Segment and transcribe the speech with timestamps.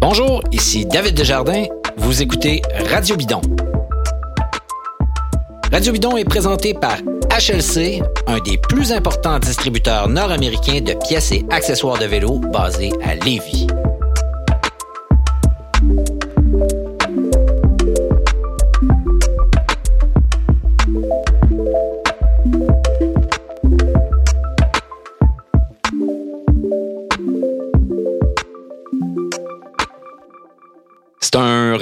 [0.00, 1.64] Bonjour, ici David Desjardins.
[1.96, 3.40] Vous écoutez Radio Bidon.
[5.72, 6.96] Radio Bidon est présenté par
[7.30, 13.14] HLC, un des plus importants distributeurs nord-américains de pièces et accessoires de vélo basé à
[13.14, 13.67] Lévis.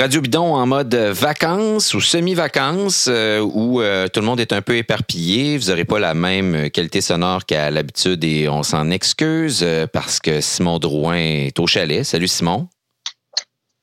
[0.07, 4.63] Radio bidon en mode vacances ou semi-vacances euh, où euh, tout le monde est un
[4.63, 5.59] peu éparpillé.
[5.59, 10.21] Vous n'aurez pas la même qualité sonore qu'à l'habitude et on s'en excuse euh, parce
[10.21, 12.05] que Simon Drouin est au chalet.
[12.05, 12.69] Salut Simon.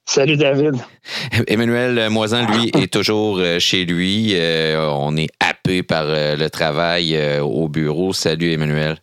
[0.06, 0.76] Salut David.
[1.48, 4.34] Emmanuel Moisan, lui, est toujours chez lui.
[4.78, 8.14] on est happé par le travail au bureau.
[8.14, 8.98] Salut Emmanuel.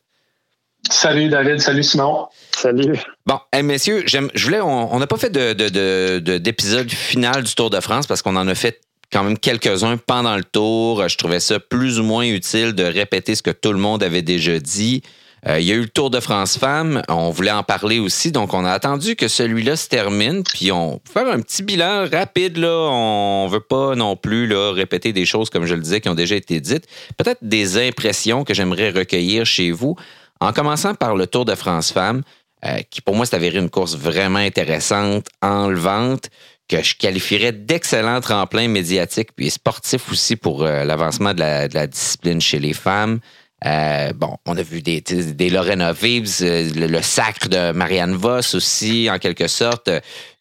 [0.88, 2.28] Salut David, salut Simon.
[2.52, 2.98] Salut.
[3.26, 8.06] Bon, messieurs, je voulais, on n'a pas fait d'épisode de, final du Tour de France
[8.06, 8.80] parce qu'on en a fait
[9.12, 11.08] quand même quelques-uns pendant le tour.
[11.08, 14.22] Je trouvais ça plus ou moins utile de répéter ce que tout le monde avait
[14.22, 15.02] déjà dit.
[15.46, 17.02] Euh, il y a eu le Tour de France Femmes.
[17.08, 18.30] On voulait en parler aussi.
[18.30, 20.42] Donc, on a attendu que celui-là se termine.
[20.44, 22.58] Puis, on faire un petit bilan rapide.
[22.58, 22.88] Là.
[22.90, 26.14] On veut pas non plus là, répéter des choses, comme je le disais, qui ont
[26.14, 26.86] déjà été dites.
[27.16, 29.96] Peut-être des impressions que j'aimerais recueillir chez vous.
[30.40, 32.22] En commençant par le Tour de France Femmes,
[32.64, 36.28] euh, qui pour moi s'est avéré une course vraiment intéressante, enlevante,
[36.68, 42.40] que je qualifierais d'excellent tremplin médiatique puis sportif aussi pour euh, l'avancement de la, discipline
[42.40, 43.20] chez les femmes.
[43.66, 49.08] Euh, bon, on a vu des, des Lorena Vives, le, sacre de Marianne Voss aussi,
[49.10, 49.88] en quelque sorte.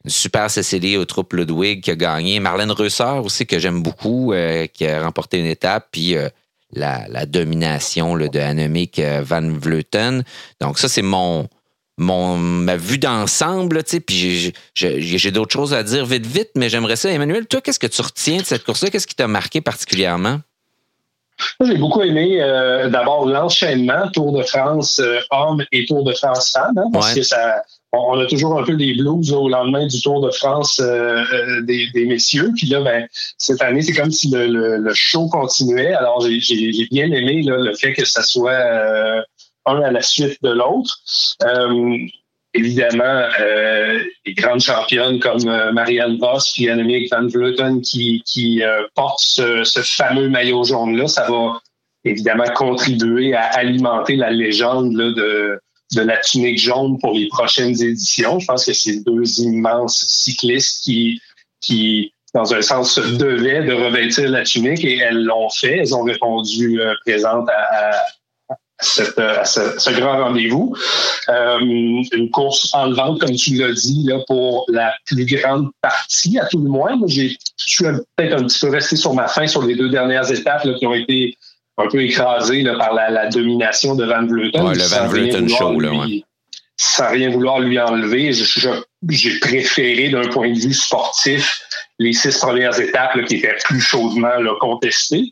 [0.06, 2.40] Une super Cécilie au troupe Ludwig qui a gagné.
[2.40, 4.34] Marlène Reusseur aussi, que j'aime beaucoup,
[4.74, 5.88] qui a remporté une étape.
[5.92, 6.16] Puis
[6.72, 10.24] la, domination de Annemiek euh, van Vleuten.
[10.62, 11.48] Donc ça, c'est mon,
[11.98, 17.12] mon ma vue d'ensemble, puis j'ai d'autres choses à dire vite, vite, mais j'aimerais ça.
[17.12, 18.90] Emmanuel, toi, qu'est-ce que tu retiens de cette course-là?
[18.90, 20.42] Qu'est-ce qui t'a marqué particulièrement?
[21.62, 26.52] J'ai beaucoup aimé euh, d'abord l'enchaînement Tour de France euh, hommes et Tour de France
[26.52, 27.62] femmes, hein, parce que ça,
[27.92, 31.62] on, a toujours un peu des blues au lendemain du Tour de France euh, euh,
[31.62, 32.52] des, messieurs.
[32.56, 33.08] Puis là, ben,
[33.38, 35.94] cette année, c'est comme si le, show continuait.
[35.94, 39.22] Alors, j'ai bien aimé le fait que ça soit euh,
[39.66, 41.00] un à la suite de l'autre.
[42.54, 43.28] Évidemment,
[44.26, 45.44] les grandes championnes comme
[45.74, 48.62] Marianne Voss et Annemiek van Vleuten qui, qui
[48.96, 51.60] portent ce, ce, fameux maillot jaune-là, ça va
[52.06, 55.60] évidemment contribuer à alimenter la légende là, de
[55.96, 58.40] de la tunique jaune pour les prochaines éditions.
[58.40, 61.20] Je pense que c'est deux immenses cyclistes qui,
[61.62, 65.78] qui, dans un sens, se devaient de revêtir la tunique et elles l'ont fait.
[65.80, 67.92] Elles ont répondu euh, présentes à,
[68.82, 70.76] ce, grand rendez-vous.
[71.30, 76.40] Euh, une course en vente, comme tu l'as dit, là, pour la plus grande partie,
[76.40, 76.96] à tout le moins.
[76.96, 77.84] Moi, j'ai, je suis
[78.16, 80.94] peut-être un petit peu resté sur ma fin sur les deux dernières étapes qui ont
[80.94, 81.38] été
[81.78, 84.74] un peu écrasé par la, domination de Van Vleuten.
[84.74, 85.92] le Van Vleuten show, là,
[86.78, 91.62] Sans rien vouloir lui enlever, j'ai préféré d'un point de vue sportif
[92.00, 94.30] les six premières étapes qui étaient plus chaudement
[94.60, 95.32] contestées.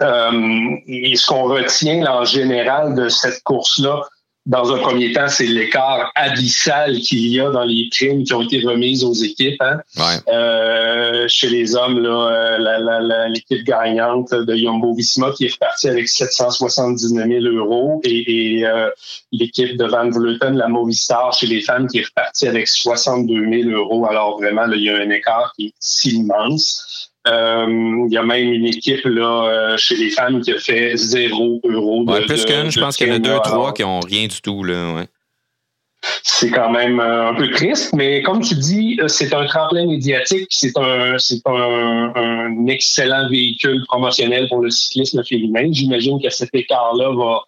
[0.00, 4.02] Euh, et ce qu'on retient en général de cette course-là,
[4.48, 8.40] dans un premier temps, c'est l'écart abyssal qu'il y a dans les primes qui ont
[8.40, 9.60] été remises aux équipes.
[9.60, 9.80] Hein.
[10.28, 17.26] Euh, chez les hommes, euh, l'équipe gagnante de Yumbo Visma qui est repartie avec 779
[17.28, 18.88] 000 euros et, euh,
[19.32, 23.68] l'équipe de Van Vleuten, la Movistar chez les femmes qui est repartie avec 62 000
[23.68, 24.06] euros.
[24.08, 26.87] Alors vraiment, il y a un écart qui est immense.
[27.28, 30.96] Euh, il y a même une équipe là, euh, chez les femmes qui a fait
[30.96, 32.04] zéro euro.
[32.04, 34.40] De, plus qu'une, je pense qu'il y en a deux, trois qui n'ont rien du
[34.40, 34.64] tout.
[34.64, 35.04] Là,
[36.22, 40.48] C'est quand même euh, un peu triste, mais comme tu dis, c'est un tremplin médiatique,
[40.50, 45.68] c'est un, c'est un, un, excellent véhicule promotionnel pour le cyclisme féminin.
[45.70, 47.42] J'imagine que cet écart-là va,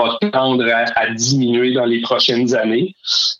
[0.00, 2.94] va tendre à, diminuer dans les prochaines années.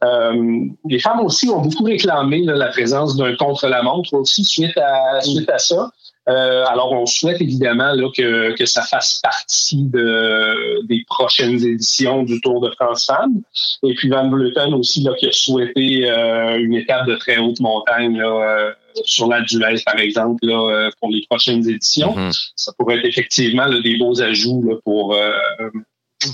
[0.05, 5.49] Euh, les femmes aussi ont beaucoup réclamé la présence d'un contre-la-montre aussi suite à, suite
[5.51, 5.91] à ça.
[6.29, 12.23] Euh, alors, on souhaite évidemment là, que, que ça fasse partie de, des prochaines éditions
[12.23, 13.41] du Tour de France Femmes.
[13.83, 17.59] Et puis Van Vleuten aussi là, qui a souhaité euh, une étape de très haute
[17.61, 18.75] montagne là,
[19.05, 22.15] sur la Duèze, par exemple, là, pour les prochaines éditions.
[22.15, 22.51] Mm-hmm.
[22.55, 25.17] Ça pourrait être effectivement des beaux ajouts là, pour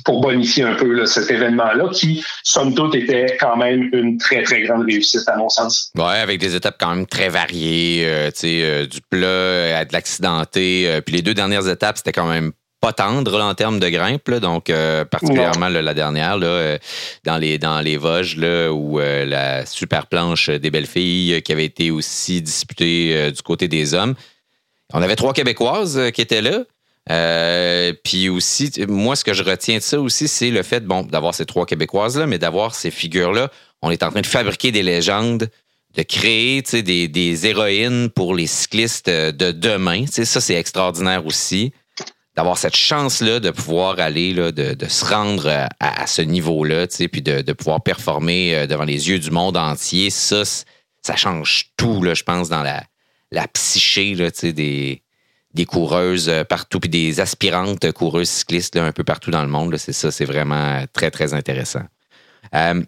[0.04, 4.62] pour bonifier un peu cet événement-là, qui, somme toute, était quand même une très, très
[4.62, 5.90] grande réussite, à mon sens.
[5.96, 10.84] Oui, avec des étapes quand même très variées, euh, euh, du plat à de l'accidenté.
[10.86, 14.30] Euh, puis les deux dernières étapes, c'était quand même pas tendre en termes de grimpe.
[14.30, 14.70] donc,
[15.10, 16.76] particulièrement la dernière, là,
[17.24, 21.64] dans, les, dans les Vosges, là, où la super planche des belles filles qui avait
[21.64, 24.14] été aussi disputée du côté des hommes.
[24.92, 26.64] On avait trois Québécoises qui étaient là.
[27.10, 31.02] Euh, puis aussi, moi, ce que je retiens de ça aussi, c'est le fait, bon,
[31.02, 33.50] d'avoir ces trois Québécoises-là, mais d'avoir ces figures-là.
[33.82, 35.48] On est en train de fabriquer des légendes,
[35.96, 40.06] de créer des, des héroïnes pour les cyclistes de demain.
[40.06, 41.72] ça, c'est extraordinaire aussi.
[42.36, 47.22] D'avoir cette chance-là de pouvoir aller, là, de, de se rendre à, ce niveau-là, puis
[47.22, 52.02] de, de, pouvoir performer euh, devant les yeux du monde entier, ça, ça change tout,
[52.02, 52.84] là, je pense, dans la,
[53.30, 55.02] la psyché là, des,
[55.56, 59.76] des coureuses euh, partout, puis des aspirantes coureuses cyclistes un peu partout dans le monde.
[59.76, 61.82] C'est ça, c'est vraiment très, très intéressant.
[62.54, 62.80] Euh,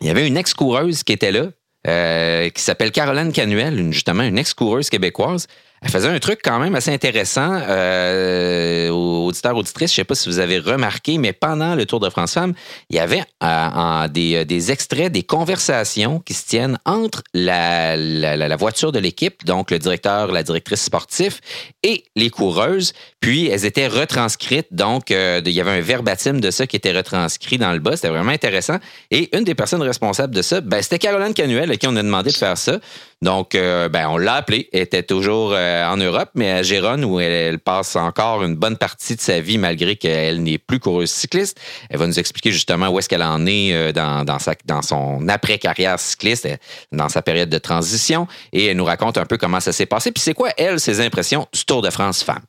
[0.00, 1.46] il y avait une ex-coureuse qui était là,
[1.86, 5.46] euh, qui s'appelle Caroline Canuel, justement, une ex-coureuse québécoise.
[5.82, 9.90] Elle faisait un truc quand même assez intéressant euh, aux auditeurs, auditrices.
[9.92, 12.54] Je ne sais pas si vous avez remarqué, mais pendant le Tour de France Femmes,
[12.90, 18.56] il y avait euh, des, des, extraits, des conversations qui se tiennent entre la, la,
[18.56, 21.38] voiture de l'équipe, donc le directeur, la directrice sportive,
[21.82, 22.92] et les coureuses.
[23.20, 24.68] Puis, elles étaient retranscrites.
[24.72, 27.96] Donc, euh, il y avait un verbatim de ça qui était retranscrit dans le bas.
[27.96, 28.78] C'était vraiment intéressant.
[29.10, 32.02] Et une des personnes responsables de ça, ben, c'était Caroline Canuel à qui on a
[32.02, 32.78] demandé de faire ça.
[33.20, 34.68] Donc, euh, ben, on l'a appelée.
[34.72, 38.76] Elle était toujours euh, en Europe, mais à Gérone, où elle, passe encore une bonne
[38.76, 41.58] partie de sa vie, malgré qu'elle n'est plus coureuse cycliste.
[41.90, 45.98] Elle va nous expliquer justement où est-ce qu'elle en est euh, dans, dans, son après-carrière
[45.98, 46.48] cycliste,
[46.92, 48.28] dans sa période de transition.
[48.52, 50.12] Et elle nous raconte un peu comment ça s'est passé.
[50.12, 52.42] Puis c'est quoi, elle, ses impressions du Tour de France femme?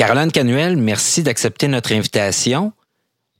[0.00, 2.72] Caroline Canuel, merci d'accepter notre invitation.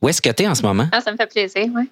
[0.02, 0.86] Où est-ce que tu es en ce moment?
[0.92, 1.88] Ah, ça me fait plaisir, oui.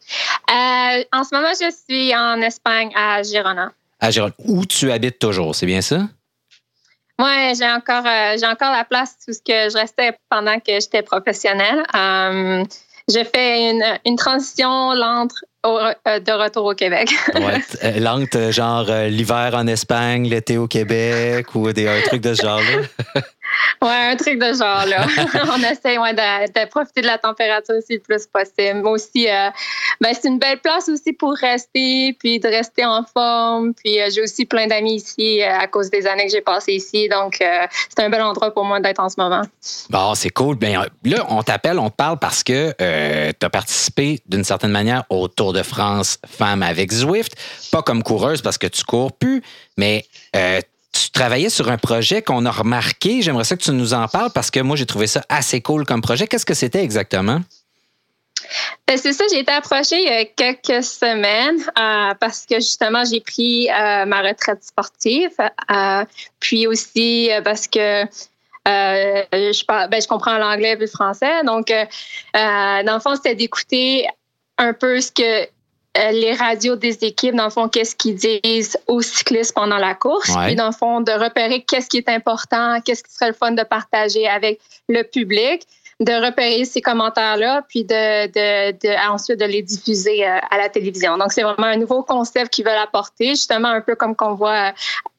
[0.50, 3.72] Euh, en ce moment, je suis en Espagne, à Girona.
[3.98, 4.34] À Girona.
[4.44, 6.00] Où tu habites toujours, c'est bien ça?
[7.18, 10.72] Oui, j'ai encore, euh, j'ai encore la place où ce que je restais pendant que
[10.78, 11.82] j'étais professionnelle.
[11.96, 12.62] Euh,
[13.08, 15.32] j'ai fait une, une, transition lente
[15.64, 17.08] de retour au Québec.
[17.34, 22.42] ouais, lente, genre l'hiver en Espagne, l'été au Québec ou des, un truc de ce
[22.42, 23.22] genre-là?
[23.82, 25.06] Oui, un truc de genre, là.
[25.54, 28.80] on essaie ouais, de, profiter de la température aussi le plus possible.
[28.82, 29.50] Mais aussi, euh,
[30.00, 33.74] ben, c'est une belle place aussi pour rester, puis de rester en forme.
[33.74, 36.74] Puis euh, j'ai aussi plein d'amis ici euh, à cause des années que j'ai passées
[36.74, 37.08] ici.
[37.08, 39.42] Donc, c'est un bel endroit pour moi d'être en ce moment.
[39.90, 40.56] Bon, c'est cool.
[40.56, 45.04] Bien, là, on t'appelle, on te parle parce que tu as participé d'une certaine manière
[45.10, 47.34] au Tour de France Femmes avec Zwift.
[47.70, 49.42] Pas comme coureuse parce que tu cours plus,
[49.76, 50.04] mais
[50.98, 53.22] tu travaillais sur un projet qu'on a remarqué.
[53.22, 55.84] J'aimerais ça que tu nous en parles parce que moi, j'ai trouvé ça assez cool
[55.84, 56.26] comme projet.
[56.26, 57.40] Qu'est-ce que c'était exactement?
[58.86, 63.04] Ben, c'est ça, j'ai été approchée il y a quelques semaines euh, parce que justement,
[63.04, 65.30] j'ai pris euh, ma retraite sportive.
[65.70, 66.04] Euh,
[66.40, 68.04] puis aussi parce que
[68.66, 71.42] je, parle, ben, je comprends l'anglais et le français.
[71.44, 71.68] Donc,
[72.34, 74.06] dans le fond, c'était d'écouter
[74.58, 75.46] un peu ce que euh,
[76.12, 80.30] les radios des équipes, dans le fond, qu'est-ce qu'ils disent aux cyclistes pendant la course.
[80.44, 83.52] Puis, dans le fond, de repérer qu'est-ce qui est important, qu'est-ce qui serait le fun
[83.52, 85.62] de partager avec le public,
[86.00, 90.68] de repérer ces commentaires-là, puis de, de, de, ensuite de les diffuser euh, à la
[90.68, 91.18] télévision.
[91.18, 94.72] Donc, c'est vraiment un nouveau concept qu'ils veulent apporter, justement, un peu comme qu'on voit,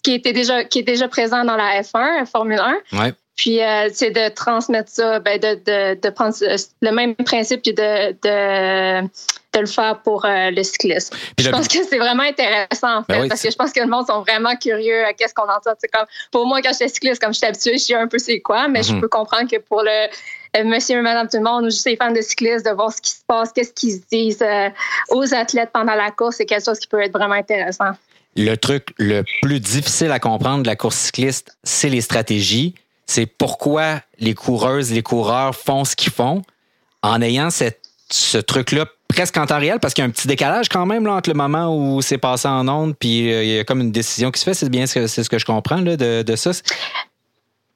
[0.03, 2.61] qui était déjà, qui est déjà présent dans la F1, Formule
[2.93, 2.97] 1.
[2.97, 3.13] Ouais.
[3.35, 6.35] Puis, euh, c'est de transmettre ça, ben, de, de, de, prendre
[6.81, 9.07] le même principe, puis de, de,
[9.53, 11.15] de le faire pour euh, le cyclisme.
[11.39, 13.87] je pense que c'est vraiment intéressant, en ben fait, parce que je pense que le
[13.87, 15.71] monde sont vraiment curieux à qu'est-ce qu'on entend.
[15.91, 18.41] Comme, pour moi, quand j'étais cycliste, comme je suis habituée, je sais un peu c'est
[18.41, 19.01] quoi, mais je mhm.
[19.01, 20.07] peux comprendre que pour le
[20.57, 22.91] euh, monsieur et madame tout le monde ou juste les fans de cyclisme, de voir
[22.91, 24.45] ce qui se passe, qu'est-ce qu'ils se disent
[25.09, 27.91] aux athlètes pendant la course, c'est quelque chose qui peut être vraiment intéressant.
[28.35, 32.75] Le truc le plus difficile à comprendre de la course cycliste, c'est les stratégies
[33.09, 36.43] c'est pourquoi les coureuses, les coureurs font ce qu'ils font
[37.01, 40.27] en ayant cette, ce truc-là presque en temps réel parce qu'il y a un petit
[40.27, 43.49] décalage quand même là, entre le moment où c'est passé en onde puis euh, il
[43.49, 44.53] y a comme une décision qui se fait.
[44.53, 46.51] C'est bien ce que, c'est ce que je comprends là, de, de ça.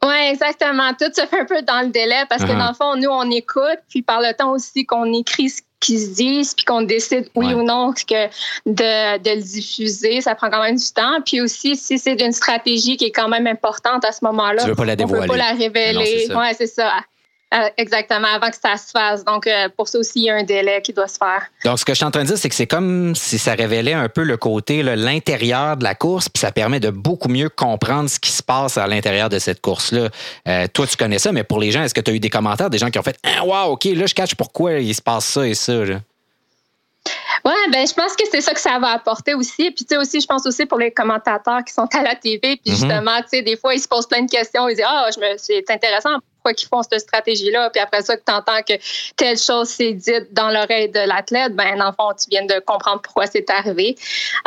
[0.04, 0.92] Oui, exactement.
[0.94, 2.58] Tout se fait un peu dans le délai parce que uh-huh.
[2.58, 6.00] dans le fond, nous, on écoute, puis par le temps aussi qu'on écrit ce qui
[6.00, 8.28] se disent, puis qu'on décide oui ou non que
[8.66, 11.22] de, de, le diffuser, ça prend quand même du temps.
[11.26, 14.68] Puis aussi, si c'est d'une stratégie qui est quand même importante à ce moment-là, on
[14.68, 16.28] ne peut pas la révéler.
[16.30, 16.94] Oui, c'est ça.
[17.54, 19.24] Euh, exactement, avant que ça se fasse.
[19.24, 21.44] Donc, euh, pour ça aussi, il y a un délai qui doit se faire.
[21.64, 23.54] Donc, ce que je suis en train de dire, c'est que c'est comme si ça
[23.54, 27.50] révélait un peu le côté, l'intérieur de la course, puis ça permet de beaucoup mieux
[27.50, 30.10] comprendre ce qui se passe à l'intérieur de cette course-là.
[30.48, 32.32] Euh, toi, tu connais ça, mais pour les gens, est-ce que tu as eu des
[32.32, 35.02] commentaires des gens qui ont fait Ah, wow, OK, là, je cache pourquoi il se
[35.02, 35.74] passe ça et ça?
[35.74, 39.70] Ouais, ben je pense que c'est ça que ça va apporter aussi.
[39.72, 42.40] Puis tu sais aussi, je pense aussi pour les commentateurs qui sont à la TV,
[42.40, 42.70] puis mm-hmm.
[42.70, 45.20] justement, tu sais, des fois ils se posent plein de questions, ils disent ah, je
[45.20, 47.70] me, c'est intéressant pourquoi font cette stratégie-là.
[47.70, 48.74] Puis après ça, que tu entends que
[49.16, 52.60] telle chose s'est dite dans l'oreille de l'athlète, ben dans le fond, tu viens de
[52.66, 53.96] comprendre pourquoi c'est arrivé.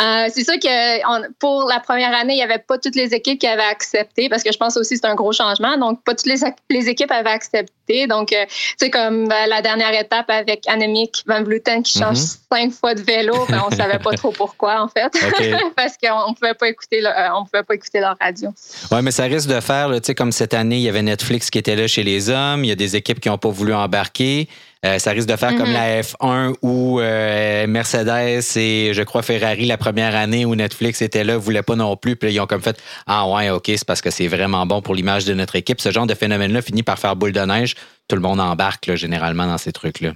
[0.01, 3.41] Euh, c'est sûr que pour la première année, il n'y avait pas toutes les équipes
[3.41, 5.77] qui avaient accepté, parce que je pense aussi que c'est un gros changement.
[5.79, 7.73] Donc, pas toutes les, les équipes avaient accepté.
[8.09, 12.19] Donc, euh, tu sais, comme euh, la dernière étape avec Annemiek van Vleuten qui change
[12.19, 12.39] mm-hmm.
[12.53, 15.13] cinq fois de vélo, ben, on ne savait pas trop pourquoi, en fait,
[15.77, 17.03] parce qu'on ne pouvait pas écouter,
[17.35, 18.51] on pouvait pas écouter leur radio.
[18.91, 21.51] Oui, mais ça risque de faire, tu sais, comme cette année, il y avait Netflix
[21.51, 22.65] qui était là chez les hommes.
[22.65, 24.49] Il y a des équipes qui n'ont pas voulu embarquer.
[24.87, 25.73] Euh, ça risque de faire comme mhm.
[25.73, 31.25] la F1 où euh, Mercedes et je crois Ferrari la première année où Netflix était
[31.25, 32.17] là, ne voulaient pas non plus.
[32.17, 34.95] Puis ils ont comme fait Ah ouais, OK, c'est parce que c'est vraiment bon pour
[34.95, 35.81] l'image de notre équipe.
[35.81, 37.75] Ce genre de phénomène-là finit par faire boule de neige.
[38.09, 40.13] Tout le monde embarque généralement dans ces trucs-là.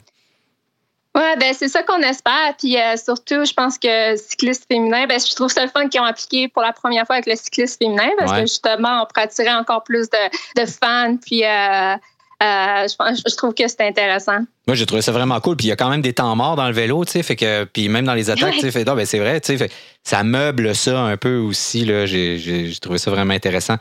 [1.17, 2.55] Oui, ben c'est ça qu'on espère.
[2.57, 6.01] Puis euh, surtout, je pense que cycliste féminin, ben, je trouve ça le fun qu'ils
[6.01, 9.25] ont appliqué pour la première fois avec le cycliste féminin parce que justement, on pourrait
[9.25, 11.17] attirer encore plus de, fans.
[11.17, 11.97] Puis euh,
[12.43, 14.39] euh, je, je, trouve que c'est intéressant.
[14.67, 15.57] Moi, j'ai trouvé ça vraiment cool.
[15.57, 17.37] Puis il y a quand même des temps morts dans le vélo, tu sais, fait
[17.37, 19.71] que puis même dans les attaques, tu sais, fait, ben, c'est vrai, tu sais,
[20.05, 22.07] ça meuble ça un peu aussi là.
[22.07, 23.77] J'ai trouvé ça vraiment intéressant.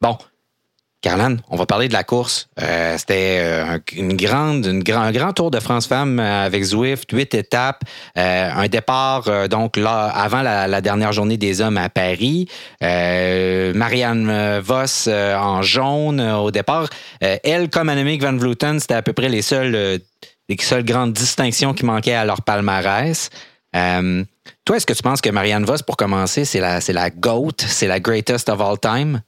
[0.00, 0.16] Bon,
[1.02, 2.48] Carlan, on va parler de la course.
[2.60, 7.34] Euh, c'était euh, une grande, un grand tour de France femmes euh, avec Zwift, huit
[7.34, 7.82] étapes,
[8.16, 12.48] un départ donc avant la, dernière journée des hommes à Paris.
[12.80, 16.88] Marianne Voss en jaune au départ.
[17.20, 20.00] elle, comme Annemiek van Vleuten, c'était à peu près les seules,
[20.48, 23.30] les seules grandes distinctions qui manquaient à leur palmarès.
[23.72, 28.00] toi, est-ce que tu penses que Marianne Voss, pour commencer, c'est la GOAT, c'est la
[28.00, 29.20] greatest of all time?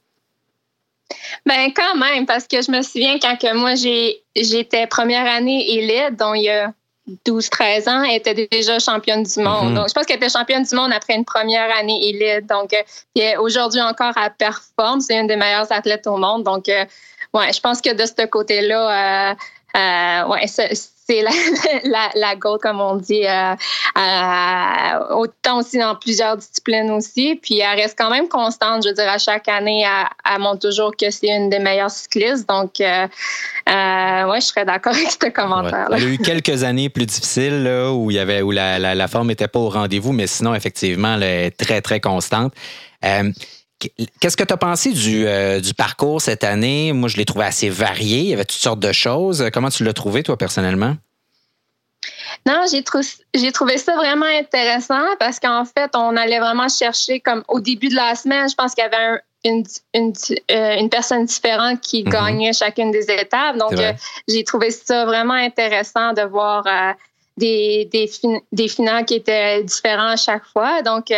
[1.46, 6.16] Ben quand même, parce que je me souviens quand que moi j'étais première année élite,
[6.16, 6.72] donc il y a
[7.26, 9.70] 12-13 ans, elle était déjà championne du monde.
[9.70, 9.74] Mm-hmm.
[9.74, 12.46] Donc, je pense qu'elle était championne du monde après une première année élite.
[12.46, 15.00] Donc, euh, aujourd'hui encore, elle performe.
[15.00, 16.44] C'est une des meilleures athlètes au monde.
[16.44, 16.84] Donc, euh,
[17.34, 19.34] ouais, je pense que de ce côté-là,
[19.76, 20.46] euh, ouais,
[21.08, 21.30] c'est la,
[21.84, 23.54] la, la comme on dit, euh,
[23.96, 27.38] euh, autant aussi dans plusieurs disciplines aussi.
[27.42, 28.82] Puis elle reste quand même constante.
[28.84, 32.48] Je veux dire, à chaque année, elle, montre toujours que c'est une des meilleures cyclistes.
[32.48, 33.06] Donc, euh,
[33.66, 35.88] ouais, je serais d'accord avec ce commentaire.
[35.92, 38.94] Elle a eu quelques années plus difficiles là, où, il y avait, où la, la,
[38.94, 42.52] la forme n'était pas au rendez-vous, mais sinon, effectivement, elle est très, très constante.
[44.20, 45.24] Qu'est-ce que tu as pensé du,
[45.62, 46.92] du, parcours cette année?
[46.92, 48.18] Moi, je l'ai trouvé assez varié.
[48.18, 49.48] Il y avait toutes sortes de choses.
[49.52, 50.96] Comment tu l'as trouvé, toi, personnellement?
[52.46, 52.82] Non, j'ai,
[53.52, 57.94] trouvé ça vraiment intéressant parce qu'en fait, on allait vraiment chercher, comme au début de
[57.94, 60.12] la semaine, je pense qu'il y avait une, une,
[60.50, 62.10] euh, une, personne différente qui mm-hmm.
[62.10, 63.56] gagnait chacune des étapes.
[63.56, 63.92] Donc, euh,
[64.28, 66.92] j'ai trouvé ça vraiment intéressant de voir euh,
[67.36, 68.10] des, des,
[68.52, 70.82] des, finales qui étaient différents à chaque fois.
[70.82, 71.12] Donc,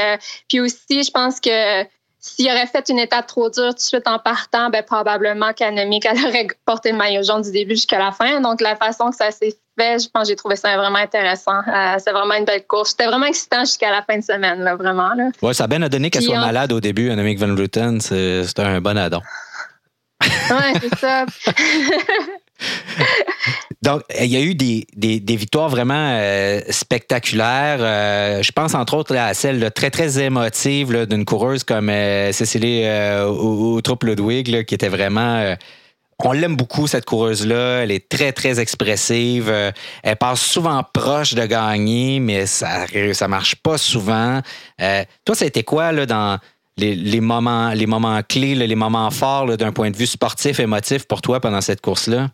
[0.48, 1.84] puis aussi, je pense que
[2.20, 6.00] s'il aurait fait une étape trop dure tout de suite en partant, ben, probablement qu'Anomie
[6.00, 8.40] qu'elle aurait porté le maillot jaune du début jusqu'à la fin.
[8.40, 11.60] Donc, la façon que ça s'est fait, je pense que j'ai trouvé ça vraiment intéressant.
[11.66, 12.90] Euh, c'est vraiment une belle course.
[12.90, 15.14] C'était vraiment excitant jusqu'à la fin de semaine, là, vraiment.
[15.14, 15.30] Là.
[15.40, 18.00] Ouais, ça a bien donné qu'elle soit malade au début, Annemiek van Vleuten.
[18.00, 19.22] C'était un bon addon.
[20.20, 21.24] ouais, c'est ça.
[23.82, 27.78] Donc, il y a eu des, des, victoires vraiment euh, spectaculaires.
[27.80, 32.84] Euh, je pense entre autres à celle très, très émotive d'une coureuse comme euh, Cécilie
[33.26, 35.56] Outrup-Ludwig, qui était vraiment...
[36.22, 37.82] on l'aime beaucoup, cette coureuse-là.
[37.82, 39.50] Elle est très, très expressive.
[40.02, 44.42] elle passe souvent proche de gagner, mais ça ça marche pas souvent.
[45.24, 46.38] toi, ça a été quoi là, dans
[46.76, 51.06] les, les, moments, les moments clés, les moments forts d'un point de vue sportif, émotif
[51.06, 52.28] pour toi pendant cette course-là?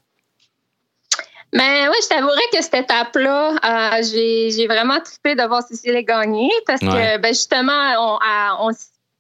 [1.52, 6.50] Mais oui, je t'avouerais que cette étape-là, euh, j'ai vraiment trippé de voir Cécile gagner
[6.66, 8.70] parce que ben, justement, on, on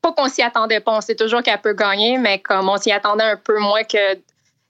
[0.02, 2.92] pas qu'on s'y attendait pas, on sait toujours qu'elle peut gagner, mais comme on s'y
[2.92, 4.14] attendait un peu moins que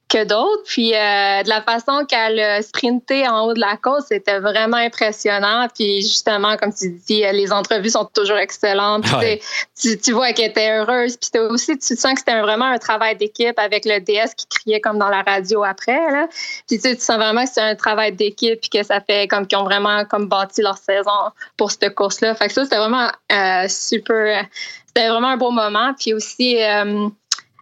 [0.08, 0.62] que d'autres.
[0.66, 4.76] Puis euh, de la façon qu'elle a sprinté en haut de la côte, c'était vraiment
[4.76, 5.66] impressionnant.
[5.75, 9.04] Puis justement, comme tu dis, les entrevues sont toujours excellentes.
[9.80, 11.16] Tu, tu, vois qu'elle était heureuse.
[11.16, 14.80] Puis aussi, tu sens que c'était vraiment un travail d'équipe avec le DS qui criait
[14.80, 15.98] comme dans la radio après.
[16.10, 16.28] Là.
[16.68, 19.58] Puis tu, sens vraiment que c'est un travail d'équipe puis que ça fait comme qu'ils
[19.58, 21.10] ont vraiment comme bâti leur saison
[21.56, 22.34] pour cette course-là.
[22.34, 24.46] Fait que ça, c'était vraiment euh, super.
[24.86, 25.92] C'était vraiment un beau moment.
[25.98, 27.08] Puis aussi, euh,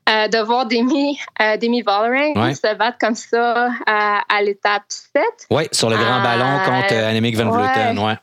[0.08, 5.22] euh, de voir Demi, euh, Demi se battre comme ça à l'étape 7.
[5.50, 7.98] Oui, sur le grand ballon euh, contre Annemiek van Vleuten.
[7.98, 8.16] Ouais.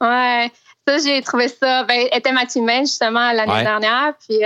[0.00, 0.52] ouais.
[0.86, 1.84] Ça, j'ai trouvé ça.
[1.84, 4.12] Ben, elle était ma justement, l'année dernière.
[4.26, 4.40] Puis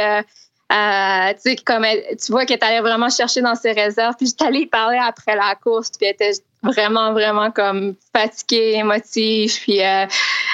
[0.70, 1.86] Euh, tu sais, comme
[2.22, 4.14] tu vois qu'elle allait vraiment chercher dans ses réserves.
[4.18, 9.58] Puis j'étais allée parler après la course, puis elle était vraiment, vraiment comme fatiguée, émotive.
[9.62, 10.04] Puis euh,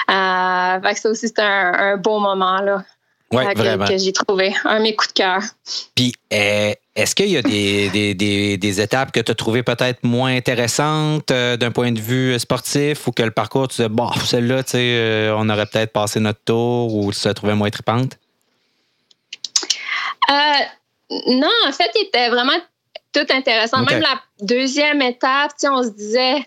[0.09, 2.83] euh, fait que ça aussi, c'était un, un beau moment, là.
[3.35, 3.85] Ouais, vraiment.
[3.85, 4.53] que j'ai trouvé.
[4.63, 5.41] Un de mes coups de cœur.
[5.95, 9.63] Puis, euh, est-ce qu'il y a des, des, des, des étapes que tu as trouvées
[9.63, 13.89] peut-être moins intéressantes euh, d'un point de vue sportif ou que le parcours, tu disais,
[13.89, 17.53] bon, celle-là, tu sais, euh, on aurait peut-être passé notre tour ou tu l'as trouvé
[17.53, 18.17] moins tripante?
[21.27, 22.57] non, en fait, il était vraiment
[23.13, 23.83] tout intéressant.
[23.83, 26.45] Même la deuxième étape, tu sais, on se disait,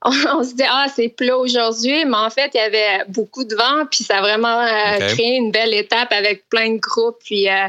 [0.04, 3.54] on, se dit ah c'est plat aujourd'hui mais en fait il y avait beaucoup de
[3.54, 7.50] vent puis ça a vraiment euh, créé une belle étape avec plein de groupes puis
[7.50, 7.68] euh,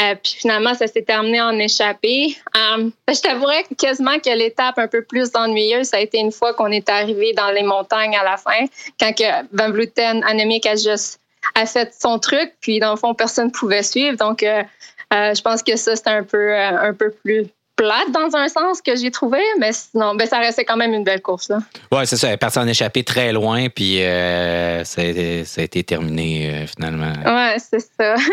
[0.00, 2.36] euh, puis finalement ça s'est terminé en échappée.
[2.54, 6.72] Je t'avouerais quasiment que l'étape un peu plus ennuyeuse ça a été une fois qu'on
[6.72, 8.64] est arrivé dans les montagnes à la fin
[8.98, 11.20] quand que Van Vleuten Annemiek a juste
[11.54, 14.16] a fait son truc puis dans le fond personne ne pouvait suivre.
[14.16, 17.46] Donc je pense que ça c'était un peu un peu plus
[17.78, 21.04] plate dans un sens que j'ai trouvé, mais sinon, ben, ça restait quand même une
[21.04, 21.52] belle course.
[21.92, 22.26] Oui, c'est ça.
[22.26, 27.12] Elle est partie en échappée très loin, puis euh, ça, a été, terminé euh, finalement.
[27.24, 28.14] Oui, c'est ça.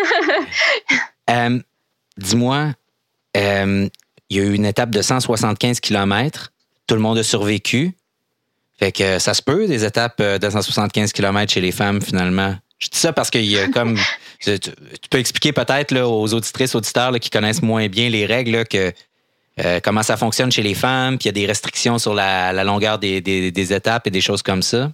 [1.27, 1.59] Euh,
[2.17, 2.73] dis-moi,
[3.33, 3.89] il
[4.29, 6.53] y a eu une étape de 175 km.
[6.85, 7.97] Tout le monde a survécu.
[8.77, 12.55] Fait que ça se peut, des étapes de 175 km chez les femmes, finalement.
[12.77, 13.97] Je dis ça parce qu'il y a comme.
[14.39, 14.59] tu,
[15.09, 18.93] peux expliquer peut-être aux auditrices, auditeurs qui connaissent moins bien les règles que
[19.63, 22.51] euh, comment ça fonctionne chez les femmes, puis il y a des restrictions sur la,
[22.63, 24.91] longueur des, étapes et des choses comme ça?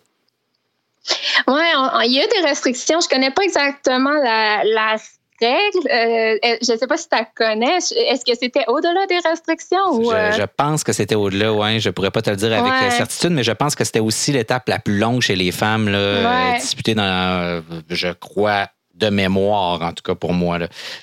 [1.47, 1.63] Oui,
[2.05, 2.99] il y a des restrictions.
[3.01, 4.97] Je ne connais pas exactement la,
[5.41, 5.87] règle.
[5.91, 7.77] Euh, je ne sais pas si tu la connais.
[7.77, 9.93] Est-ce que c'était au-delà des restrictions?
[9.93, 10.31] Ou, euh?
[10.33, 11.79] je, pense que c'était au-delà, oui.
[11.79, 14.31] Je ne pourrais pas te le dire avec certitude, mais je pense que c'était aussi
[14.31, 19.93] l'étape la plus longue chez les femmes, là, disputée dans, je crois, de mémoire, en
[19.93, 20.59] tout cas pour moi.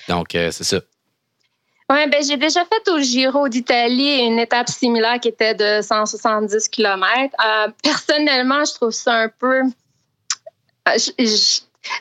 [0.07, 0.79] Donc, c'est ça.
[1.91, 6.69] Oui, ben j'ai déjà fait au Giro d'Italie une étape similaire qui était de 170
[6.69, 7.35] km.
[7.43, 9.63] Euh, personnellement, je trouve ça un peu.
[10.87, 11.25] Euh,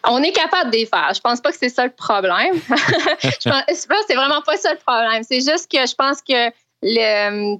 [0.04, 1.11] on est capable de les faire.
[1.14, 2.55] Je pense pas que c'est ça le problème.
[3.22, 5.22] je pense, que c'est vraiment pas ça le problème.
[5.22, 7.57] C'est juste que je pense que le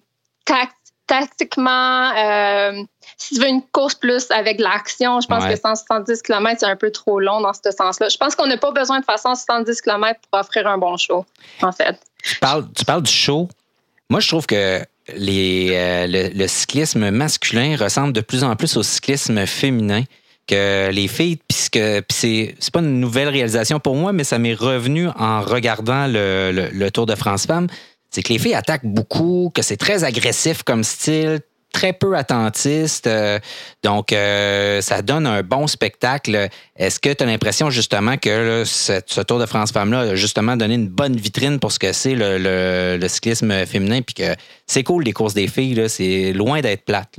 [1.07, 2.83] tactiquement, euh,
[3.17, 6.77] si tu veux une course plus avec l'action, je pense que 170 km, c'est un
[6.77, 8.11] peu trop long dans ce sens-là.
[8.11, 11.25] Je pense qu'on n'a pas besoin de faire 170 km pour offrir un bon show,
[11.63, 11.99] en fait.
[12.23, 12.37] Tu
[12.85, 13.49] parles, du show.
[14.11, 19.47] Moi, je trouve que euh, le, cyclisme masculin ressemble de plus en plus au cyclisme
[19.47, 20.05] féminin.
[20.47, 21.79] Que les filles, puisque
[22.11, 26.71] c'est, c'est pas une nouvelle réalisation pour moi, mais ça m'est revenu en regardant le,
[26.73, 27.67] le Tour de France Femmes,
[28.11, 31.41] c'est que les filles attaquent beaucoup, que c'est très agressif comme style,
[31.73, 33.07] très peu attentiste.
[33.07, 33.39] Euh,
[33.83, 36.49] donc, euh, ça donne un bon spectacle.
[36.77, 40.75] Est-ce que tu as l'impression justement que ce, Tour de France Femmes-là a justement donné
[40.75, 45.13] une bonne vitrine pour ce que c'est le, cyclisme féminin, puis que c'est cool les
[45.13, 47.19] courses des filles, c'est loin d'être plate.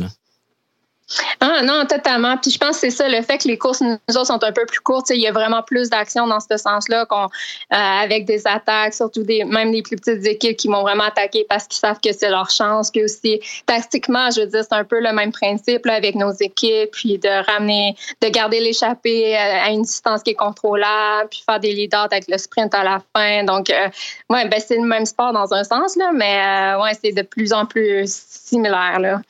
[1.39, 2.37] Ah non, totalement.
[2.37, 4.51] Puis je pense que c'est ça, le fait que les courses, nous autres, sont un
[4.51, 5.09] peu plus courtes.
[5.09, 9.23] Il y a vraiment plus d'action dans ce sens-là qu'on, euh, avec des attaques, surtout
[9.23, 12.29] des, même des plus petites équipes qui vont vraiment attaquer parce qu'ils savent que c'est
[12.29, 12.91] leur chance.
[12.91, 16.91] Puis aussi, tactiquement, je veux dire, c'est un peu le même principe avec nos équipes,
[16.91, 21.59] puis de ramener, de garder l'échappée euh, à une distance qui est contrôlable, puis faire
[21.59, 23.43] des leaders avec le sprint à la fin.
[23.45, 23.87] Donc, euh,
[24.29, 27.53] ouais, ben, c'est le même sport dans un sens, là, mais ouais, c'est de plus
[27.53, 28.09] en plus
[28.49, 28.99] similaire.
[28.99, 29.21] Là.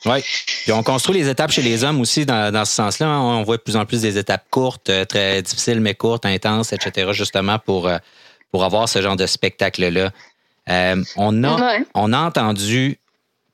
[0.62, 3.06] Puis on construit les étapes chez les hommes aussi dans, ce sens-là.
[3.06, 3.20] Hein.
[3.20, 6.72] On voit de plus en plus des étapes courtes, euh, très difficiles, mais courtes, intenses,
[6.72, 7.98] etc., justement pour, euh,
[8.50, 10.10] pour avoir ce genre de spectacle-là.
[10.68, 12.98] Euh, on, a, on a entendu,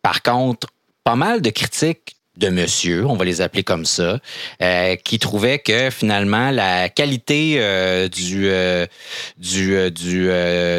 [0.02, 0.68] par contre,
[1.04, 4.18] pas mal de critiques de monsieur, on va les appeler comme ça,
[4.62, 8.86] euh, qui trouvait que finalement la qualité euh, du euh,
[9.38, 10.30] du du,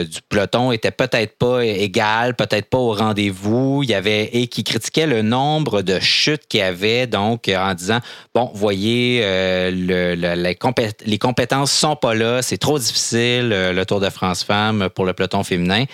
[0.05, 3.81] du peloton était peut-être pas égale, peut-être pas au rendez-vous.
[3.83, 7.73] Il y avait et qui critiquait le nombre de chutes qu'il y avait, donc en
[7.73, 7.99] disant
[8.33, 13.99] bon, voyez, le, les, compétences, les compétences sont pas là, c'est trop difficile le Tour
[13.99, 15.85] de France femmes pour le peloton féminin.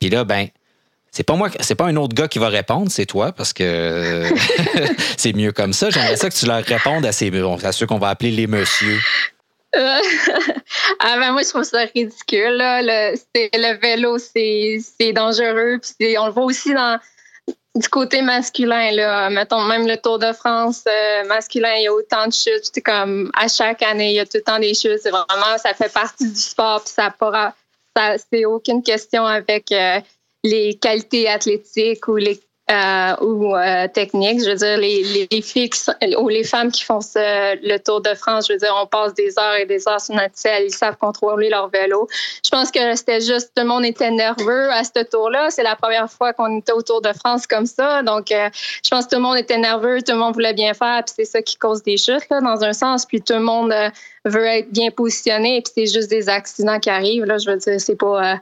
[0.00, 0.48] Puis là, ben
[1.14, 4.24] c'est pas moi, c'est pas un autre gars qui va répondre, c'est toi, parce que
[5.16, 5.88] c'est mieux comme ça.
[5.88, 7.30] J'aimerais ça que tu leur répondes à, ces,
[7.62, 8.98] à ceux qu'on va appeler les messieurs.
[9.76, 10.00] ah
[11.18, 12.58] ben moi, je trouve ça ridicule.
[12.58, 15.78] Le, le vélo, c'est dangereux.
[15.98, 16.98] Puis on le voit aussi dans,
[17.76, 18.90] du côté masculin.
[18.90, 19.30] Là.
[19.30, 22.82] Mettons, même le Tour de France euh, masculin, il y a autant de chutes.
[22.84, 24.98] Comme à chaque année, il y a tout le temps des chutes.
[25.00, 26.82] C'est vraiment, ça fait partie du sport.
[26.82, 27.54] Puis ça pourra,
[27.96, 29.70] ça, c'est aucune question avec.
[29.70, 30.00] Euh,
[30.44, 32.38] les qualités athlétiques ou les
[32.70, 34.42] euh, ou euh, technique.
[34.42, 35.68] Je veux dire, les, les, filles
[36.16, 39.38] ou les femmes qui font le Tour de France, je veux dire, on passe des
[39.38, 40.62] heures et des heures sur notre ciel.
[40.64, 42.08] Ils savent contrôler leur vélo.
[42.42, 45.50] Je pense que c'était juste, tout le monde était nerveux à ce tour-là.
[45.50, 48.02] C'est la première fois qu'on était au Tour de France comme ça.
[48.02, 48.48] Donc, euh,
[48.82, 51.02] je pense que tout le monde était nerveux, tout le monde voulait bien faire.
[51.04, 53.04] Puis c'est ça qui cause des chutes, là, dans un sens.
[53.04, 53.74] Puis tout le monde
[54.24, 55.60] veut être bien positionné.
[55.60, 57.26] Puis c'est juste des accidents qui arrivent.
[57.26, 58.40] Là, je veux dire, c'est pas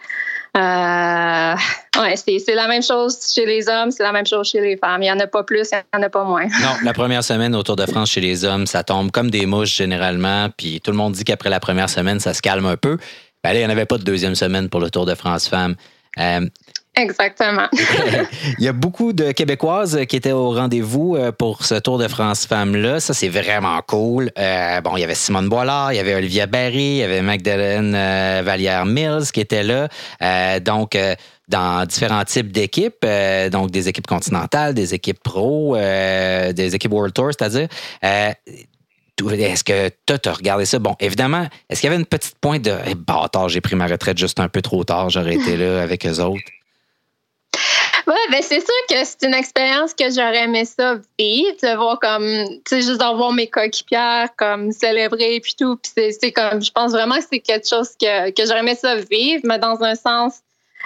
[0.55, 1.55] euh,
[1.99, 5.03] ouais, c'est la même chose chez les hommes, c'est la même chose chez les femmes.
[5.03, 6.47] Il n'y en a pas plus, il n'y en a pas moins.
[6.61, 9.47] Non, la première semaine au Tour de France chez les hommes, ça tombe comme des
[9.47, 10.49] mouches généralement.
[10.55, 12.99] Puis tout le monde dit qu'après la première semaine, ça se calme un peu.
[13.43, 15.49] Ben là, il n'y en avait pas de deuxième semaine pour le Tour de France
[15.49, 15.75] femmes.
[16.19, 16.47] Euh,
[16.95, 17.69] Exactement.
[18.59, 22.07] il y a beaucoup de Québécoises qui étaient au rendez-vous euh, pour ce Tour de
[22.07, 23.01] France femmes-là.
[23.01, 24.31] Ça, c'est vraiment cool.
[24.39, 27.23] Euh, bon, il y avait Simone Boilard, il y avait Olivia Barry, il y avait
[27.23, 29.89] Magdalene euh, Vallière-Mills qui était là.
[30.61, 30.99] donc,
[31.49, 33.07] dans différents types d'équipes,
[33.51, 37.69] donc des équipes continentales, des équipes pro, des équipes World Tour, c'est-à-dire.
[38.03, 40.79] est-ce que toi, tu as regardé ça?
[40.79, 43.87] Bon, évidemment, est-ce qu'il y avait une petite pointe de eh, bâtard, j'ai pris ma
[43.87, 46.43] retraite juste un peu trop tard, j'aurais été là avec eux autres?
[48.07, 52.01] Oui, ben c'est sûr que c'est une expérience que j'aurais aimé ça vivre, de voir
[52.01, 55.77] comme, tu sais, juste d'avoir mes coéquipières comme célébrer puis tout.
[55.77, 58.97] Puis c'est comme, je pense vraiment que c'est quelque chose que, que j'aurais aimé ça
[58.97, 60.41] vivre, mais dans un sens,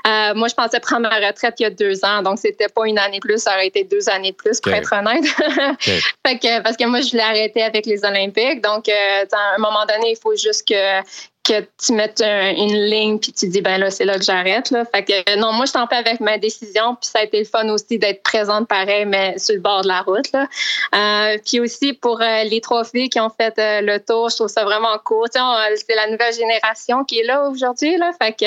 [0.07, 2.87] euh, moi, je pensais prendre ma retraite il y a deux ans, donc c'était pas
[2.87, 5.25] une année de plus, ça aurait été deux années de plus, pour être honnête.
[5.81, 8.63] fait que, parce que moi, je l'ai arrêté avec les Olympiques.
[8.63, 11.01] Donc, euh, à un moment donné, il faut juste que,
[11.47, 14.85] que tu mettes une ligne puis tu dis ben là c'est là que j'arrête là.
[14.85, 17.45] Fait que non moi je t'en fais avec ma décision puis ça a été le
[17.45, 20.49] fun aussi d'être présente pareil mais sur le bord de la route là.
[20.95, 24.37] Euh, puis aussi pour euh, les trois filles qui ont fait euh, le tour, je
[24.37, 25.29] trouve ça vraiment cool.
[25.33, 28.11] C'est la nouvelle génération qui est là aujourd'hui là.
[28.21, 28.47] Fait que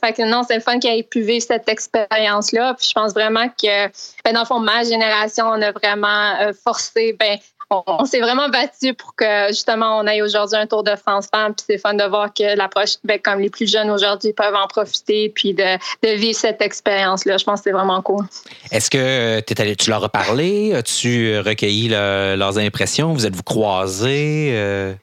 [0.00, 2.74] fait que non c'est le fun qu'ils aient pu cette expérience là.
[2.74, 3.86] Puis je pense vraiment que
[4.24, 7.38] ben, dans le fond ma génération on a vraiment forcé ben
[7.86, 11.54] on, s'est vraiment battu pour que justement on ait aujourd'hui un Tour de France femme.
[11.54, 12.68] Puis c'est fun de voir que la
[13.04, 17.38] ben, comme les plus jeunes aujourd'hui peuvent en profiter puis de, vivre cette expérience-là.
[17.38, 18.24] Je pense que c'est vraiment cool.
[18.70, 20.74] Est-ce que es allé, tu leur as parlé?
[20.74, 23.12] As-tu recueilli leurs impressions?
[23.12, 24.50] Vous êtes-vous croisés?
[24.52, 24.94] Euh?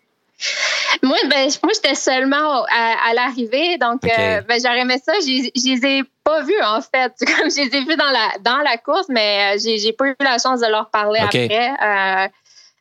[1.03, 5.13] Moi, ben, moi j'étais seulement à, l'arrivée, donc euh, ben, j'aurais aimé ça.
[5.21, 7.13] Je les ai pas vus, en fait.
[7.37, 10.15] Comme je les ai vus dans la, dans la course, mais euh, j'ai pas eu
[10.19, 11.71] la chance de leur parler après.
[11.81, 12.27] Euh,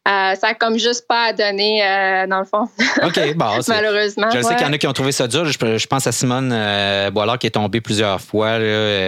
[0.06, 2.68] ça a comme juste pas donné, euh, dans le fond.
[3.02, 3.58] OK, bon.
[3.68, 4.30] Malheureusement.
[4.30, 5.44] Je sais qu'il y en a qui ont trouvé ça dur.
[5.44, 8.58] Je, pense à Simone euh, Boilard qui est tombée plusieurs fois.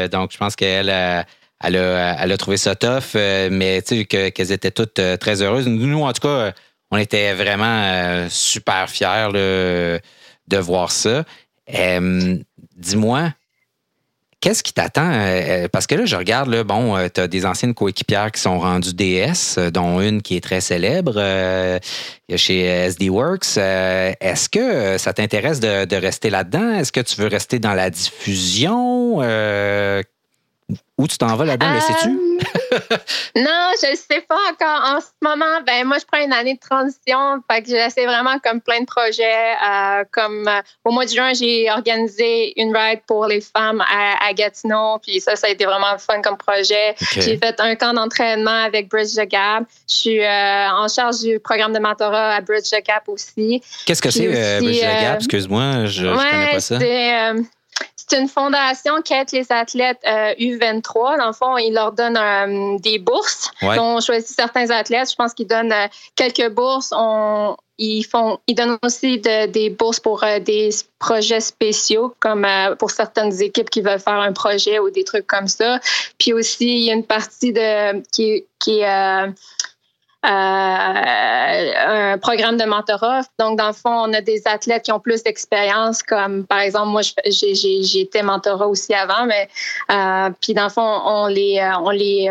[0.08, 1.24] donc, je pense qu'elle a,
[1.60, 5.66] elle a, trouvé ça tough, mais tu sais, qu'elles étaient toutes très heureuses.
[5.66, 6.52] Nous, en tout cas,
[6.90, 11.24] on était vraiment super fiers de voir ça.
[12.76, 13.32] Dis-moi,
[14.42, 15.08] Qu'est-ce qui t'attend?
[15.08, 18.32] Euh, euh, parce que là, je regarde, là, bon, euh, tu as des anciennes coéquipières
[18.32, 21.14] qui sont rendues DS, dont une qui est très célèbre
[22.34, 23.56] chez SD Works.
[23.56, 26.74] Est-ce que ça t'intéresse de, rester là-dedans?
[26.74, 29.18] Est-ce que tu veux rester dans la diffusion?
[30.98, 32.31] Où tu t'en vas là-dedans, le sais-tu?
[32.72, 32.78] Euh,
[33.36, 34.96] non, je ne sais pas encore.
[34.96, 37.42] En ce moment, ben moi, je prends une année de transition.
[37.50, 39.22] Fait que j'essaie vraiment comme plein de projets.
[39.22, 44.32] Euh, comme euh, au mois de juin, j'ai organisé une ride pour les femmes à,
[44.32, 44.98] Gatineau.
[45.02, 46.94] Puis ça, ça a été vraiment fun comme projet.
[47.12, 49.64] J'ai fait un camp d'entraînement avec Bridge the Gap.
[49.88, 53.62] Je suis en charge du programme de mentorat à Bridge the Gap aussi.
[53.86, 54.28] Qu'est-ce que c'est,
[54.60, 55.16] Bridge the Gap?
[55.16, 56.78] Excuse-moi, je ne connais pas ça.
[58.12, 61.14] C'est une fondation qui aide les athlètes U23.
[61.14, 63.50] Euh, Dans le fond, ils leur donnent euh, des bourses.
[63.62, 65.10] On choisit certains athlètes.
[65.10, 66.92] Je pense qu'ils donnent euh, quelques bourses.
[67.78, 72.46] ils font, ils donnent aussi des bourses pour des projets spéciaux, comme
[72.78, 75.80] pour certaines équipes qui veulent faire un projet ou des trucs comme ça.
[76.18, 79.32] Puis aussi, il y a une partie de qui, qui est
[80.22, 83.22] un programme de mentorat.
[83.38, 86.88] Donc, dans le fond, on a des athlètes qui ont plus d'expérience, comme par exemple,
[86.88, 89.48] moi, j'ai été mentorat aussi avant, mais
[89.90, 92.30] euh, puis dans le fond, on les, euh, on les,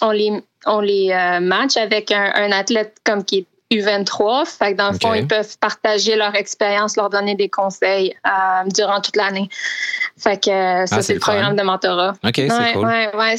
[0.00, 4.46] on les, on les match avec un, athlète comme qui est U23.
[4.46, 8.14] Fait que dans le fond, ils peuvent partager leur expérience, leur donner des conseils
[8.66, 9.48] durant toute l'année.
[10.18, 10.50] Fait que
[10.86, 12.12] ça, ah, c'est le programme de mentorat.
[12.22, 12.86] OK, c'est cool.
[12.86, 13.36] Ouais, ouais.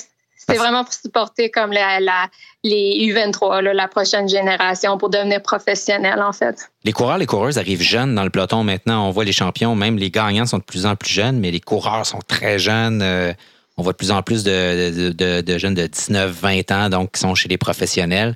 [0.47, 6.69] C'est vraiment pour supporter comme les U23, la prochaine génération, pour devenir professionnels, en fait.
[6.83, 9.07] Les coureurs, les coureuses arrivent jeunes dans le peloton maintenant.
[9.07, 11.59] On voit les champions, même les gagnants sont de plus en plus jeunes, mais les
[11.59, 13.01] coureurs sont très jeunes.
[13.01, 13.33] Euh,
[13.77, 17.35] on voit de plus en plus de, jeunes de 19, 20 ans, donc qui sont
[17.35, 18.35] chez les professionnels.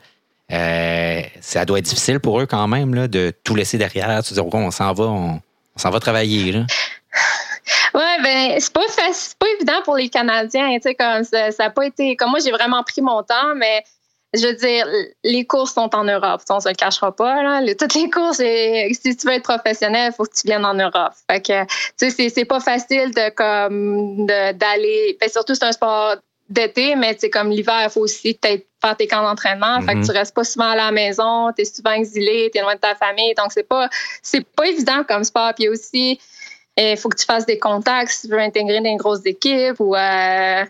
[0.52, 4.46] Euh, ça doit être difficile pour eux quand même de tout laisser derrière, de dire
[4.46, 5.42] on s'en va, on,
[5.76, 6.64] s'en va travailler.
[7.98, 8.82] Ouais, ben c'est pas
[9.12, 12.30] c'est pas évident pour les Canadiens, tu sais comme ça, ça a pas été comme
[12.30, 13.84] moi j'ai vraiment pris mon temps, mais
[14.34, 14.86] je veux dire,
[15.24, 16.42] les courses sont en Europe.
[16.50, 17.42] On se le cachera pas.
[17.42, 17.76] Là.
[17.76, 21.14] toutes les courses, si tu veux être professionnel, il faut que tu viennes en Europe.
[21.32, 21.64] Fait que,
[21.98, 25.18] tu sais, c'est pas facile de comme d'aller.
[25.20, 26.18] Ben, surtout, c'est un sport
[26.50, 29.82] d'été, mais c'est comme l'hiver, il faut aussi peut-être faire tes camps d'entraînement.
[29.82, 30.18] Fait que tu mhm.
[30.18, 32.96] restes pas souvent à la maison, tu es souvent exilé, tu es loin de ta
[32.96, 33.34] famille.
[33.36, 33.90] Donc, c'est pas,
[34.22, 35.54] c'est pas évident comme sport.
[35.56, 36.20] Puis aussi,
[36.78, 39.96] il faut que tu fasses des contacts si tu veux intégrer des grosses équipes ou,
[39.96, 40.66] euh,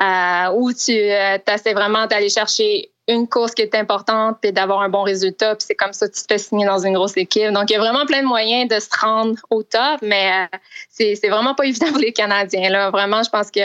[0.00, 4.80] euh, ou tu euh, essaies vraiment d'aller chercher une course qui est importante puis d'avoir
[4.80, 5.56] un bon résultat.
[5.56, 7.50] Puis c'est comme ça que tu te fais signer dans une grosse équipe.
[7.50, 10.58] Donc, il y a vraiment plein de moyens de se rendre au top, mais euh,
[10.88, 12.70] c'est, c'est vraiment pas évident pour les Canadiens.
[12.70, 12.90] Là.
[12.90, 13.60] Vraiment, je pense que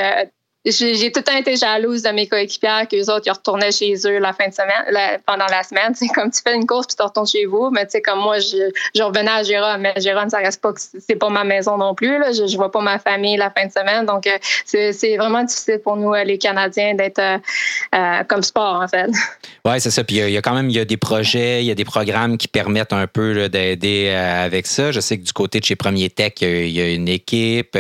[0.66, 4.18] j'ai tout le temps été jalouse de mes coéquipières qu'eux autres, ils retournaient chez eux
[4.18, 5.94] la fin de semaine, pendant la semaine.
[5.96, 7.70] C'est comme tu fais une course puis tu retournes chez vous.
[7.72, 9.82] Mais tu sais, comme moi, je, je, revenais à Jérôme.
[9.82, 12.18] Mais Jérôme, ça reste pas que c'est pas ma maison non plus.
[12.18, 12.32] Là.
[12.32, 14.06] Je, je vois pas ma famille la fin de semaine.
[14.06, 18.88] Donc, euh, c'est vraiment difficile pour nous, euh, les Canadiens, d'être euh, comme sport, en
[18.88, 19.10] fait.
[19.66, 20.04] Oui, c'est ça.
[20.04, 21.86] Puis il y, a quand même il y a des projets, il y a des
[21.86, 24.92] programmes qui permettent un peu d'aider avec ça.
[24.92, 27.76] Je sais que du côté de chez Premier Tech, il y a une équipe.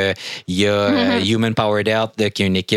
[0.48, 1.32] Il y a mm-hmm.
[1.32, 2.75] Human Powered Health, qui est une équipe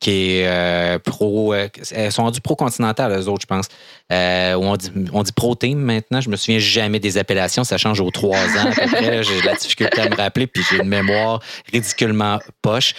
[0.00, 1.54] qui est euh, pro.
[1.54, 3.68] Euh, elles sont du pro-continental, eux autres, je pense.
[4.12, 6.20] Euh, on dit, pro-team maintenant.
[6.20, 7.64] Je me souviens jamais des appellations.
[7.64, 8.70] Ça change aux trois ans.
[8.76, 11.40] À j'ai la difficulté à me rappeler, puis j'ai une mémoire
[11.72, 12.94] ridiculement poche.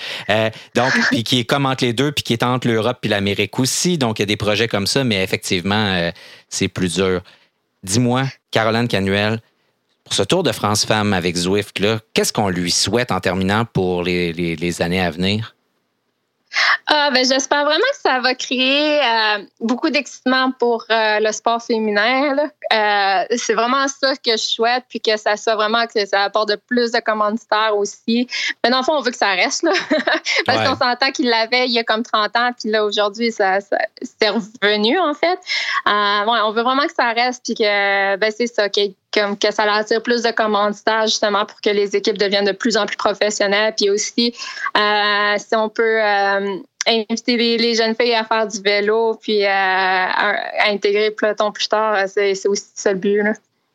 [0.76, 3.60] donc, puis qui est comme entre les deux, puis qui est entre l'Europe et l'Amérique
[3.60, 3.98] aussi.
[3.98, 6.12] Donc, il y a des projets comme ça, mais effectivement,
[6.50, 7.22] c'est plus dur.
[7.84, 9.40] Dis-moi, Caroline Canuel,
[10.04, 11.80] pour ce Tour de France Femmes avec Zwift,
[12.14, 15.57] qu'est-ce qu'on lui souhaite en terminant pour les années à venir?
[16.90, 21.62] Ah, ben, j'espère vraiment que ça va créer euh, beaucoup d'excitement pour euh, le sport
[21.62, 22.38] féminin.
[22.38, 26.50] Euh, c'est vraiment ça que je souhaite, puis que ça soit vraiment que ça apporte
[26.50, 28.28] de plus de commanditaires aussi.
[28.64, 29.74] Mais dans le fond, on veut que ça reste, là.
[30.46, 33.60] parce qu'on s'entend qu'il l'avait il y a comme 30 ans, puis là, aujourd'hui, ça,
[33.60, 35.40] c'est revenu, en fait.
[35.86, 39.52] ouais, on veut vraiment que ça reste, puis que, ben, c'est ça, qu'il comme que
[39.52, 42.98] ça attire plus de commanditaires justement pour que les équipes deviennent de plus en plus
[42.98, 43.74] professionnelles.
[43.76, 44.34] Puis aussi,
[44.78, 49.50] euh, si on peut euh, inviter les, jeunes filles à faire du vélo, puis euh,
[49.50, 50.36] à,
[50.70, 53.24] intégrer le peloton plus tard, c'est aussi ça le but.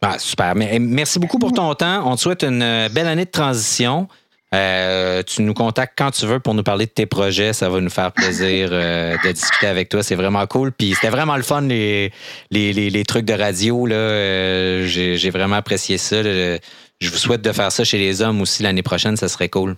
[0.01, 0.55] Ah, super.
[0.57, 2.11] merci beaucoup pour ton temps.
[2.11, 4.09] On te souhaite une belle année de transition.
[4.55, 7.53] Euh, tu nous contactes quand tu veux pour nous parler de tes projets.
[7.53, 10.03] Ça va nous faire plaisir euh, de discuter avec toi.
[10.03, 10.73] C'est vraiment cool.
[10.73, 12.13] Puis c'était vraiment le fun, les,
[12.51, 13.87] les, trucs de radio.
[13.87, 13.95] Là.
[13.95, 16.23] Euh, j'ai, vraiment apprécié ça.
[16.23, 16.61] Je
[17.01, 19.17] vous souhaite de faire ça chez les hommes aussi l'année prochaine.
[19.17, 19.75] Ça serait cool.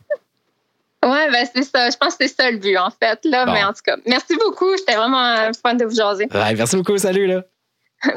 [1.05, 1.91] Oui, ben c'est ça.
[1.91, 3.21] Je pense que c'est ça le but, en fait.
[3.25, 3.47] Là.
[3.47, 4.77] Mais en tout cas, merci beaucoup.
[4.77, 6.27] C'était vraiment fun de vous jaser.
[6.33, 6.99] merci beaucoup.
[6.99, 7.27] Salut.
[7.27, 7.45] Là.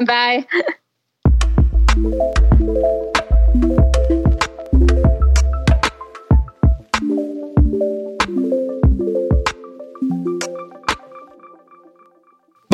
[0.00, 0.46] Bye.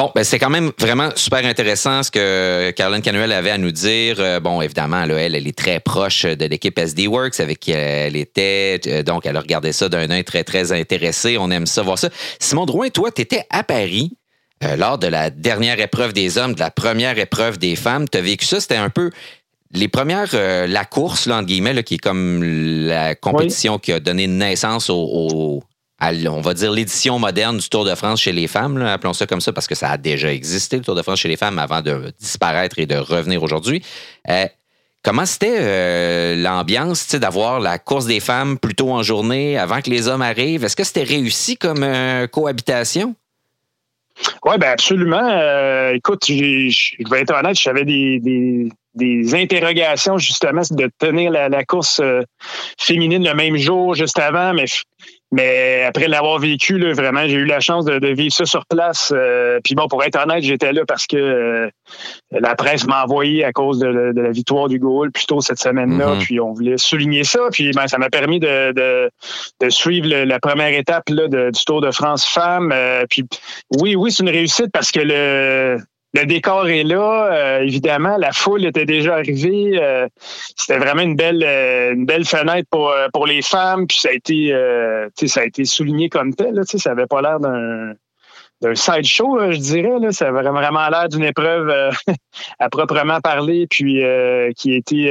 [0.04, 3.72] Bon, ben c'est quand même vraiment super intéressant ce que Caroline Canuel avait à nous
[3.72, 4.16] dire.
[4.18, 7.72] Euh, bon, évidemment, là, elle, elle est très proche de l'équipe SD Works avec qui
[7.72, 8.82] elle était.
[8.86, 11.38] Euh, donc, elle a regardé ça d'un œil très, très intéressé.
[11.38, 12.10] On aime ça, voir ça.
[12.38, 14.18] Simon Drouin, toi, tu étais à Paris
[14.62, 18.06] euh, lors de la dernière épreuve des hommes, de la première épreuve des femmes.
[18.06, 19.10] Tu as vécu ça, c'était un peu
[19.72, 24.26] les premières, la course, là, entre guillemets, qui est comme la compétition qui a donné
[24.26, 25.62] naissance au,
[26.00, 29.40] on va dire, l'édition moderne du Tour de France chez les femmes, appelons ça comme
[29.40, 31.82] ça, parce que ça a déjà existé, le Tour de France chez les femmes, avant
[31.82, 33.82] de disparaître et de revenir aujourd'hui.
[34.28, 34.46] Euh,
[35.02, 40.08] comment c'était euh, l'ambiance d'avoir la course des femmes plutôt en journée avant que les
[40.08, 40.64] hommes arrivent?
[40.64, 43.14] Est-ce que c'était réussi comme euh, cohabitation?
[44.44, 45.90] Oui, ben absolument.
[45.92, 48.20] écoute, je vais être honnête, j'avais des,
[48.94, 52.00] des, interrogations justement de tenir la, la course
[52.78, 54.66] féminine le même jour juste avant, mais
[55.34, 59.12] mais après l'avoir vécu, là, vraiment, j'ai eu la chance de, vivre ça sur place.
[59.12, 61.70] Euh, puis bon, pour être honnête, j'étais là parce que euh,
[62.30, 66.14] la presse m'a envoyé à cause de, la victoire du goal plus tôt cette semaine-là.
[66.14, 66.24] Mm-hmm.
[66.24, 67.40] Puis on voulait souligner ça.
[67.50, 69.10] Puis ben, ça m'a permis de,
[69.70, 72.70] suivre la première étape là, du Tour de France femmes.
[72.72, 73.24] Euh, puis
[73.80, 75.78] oui, oui, c'est une réussite parce que le
[76.14, 78.16] le décor est là, euh, évidemment.
[78.16, 79.72] La foule était déjà arrivée.
[79.82, 80.06] Euh,
[80.56, 83.88] c'était vraiment une belle, euh, une belle fenêtre pour, pour les femmes.
[83.88, 84.54] Puis ça a été,
[85.26, 86.54] ça a été souligné comme tel.
[86.54, 87.94] Là, ça avait pas l'air d'un
[88.62, 89.98] d'un sideshow, je dirais.
[90.00, 90.12] Là.
[90.12, 91.70] Ça a vraiment, l'air d'une épreuve
[92.60, 94.00] à proprement parler, puis
[94.56, 95.10] qui a été,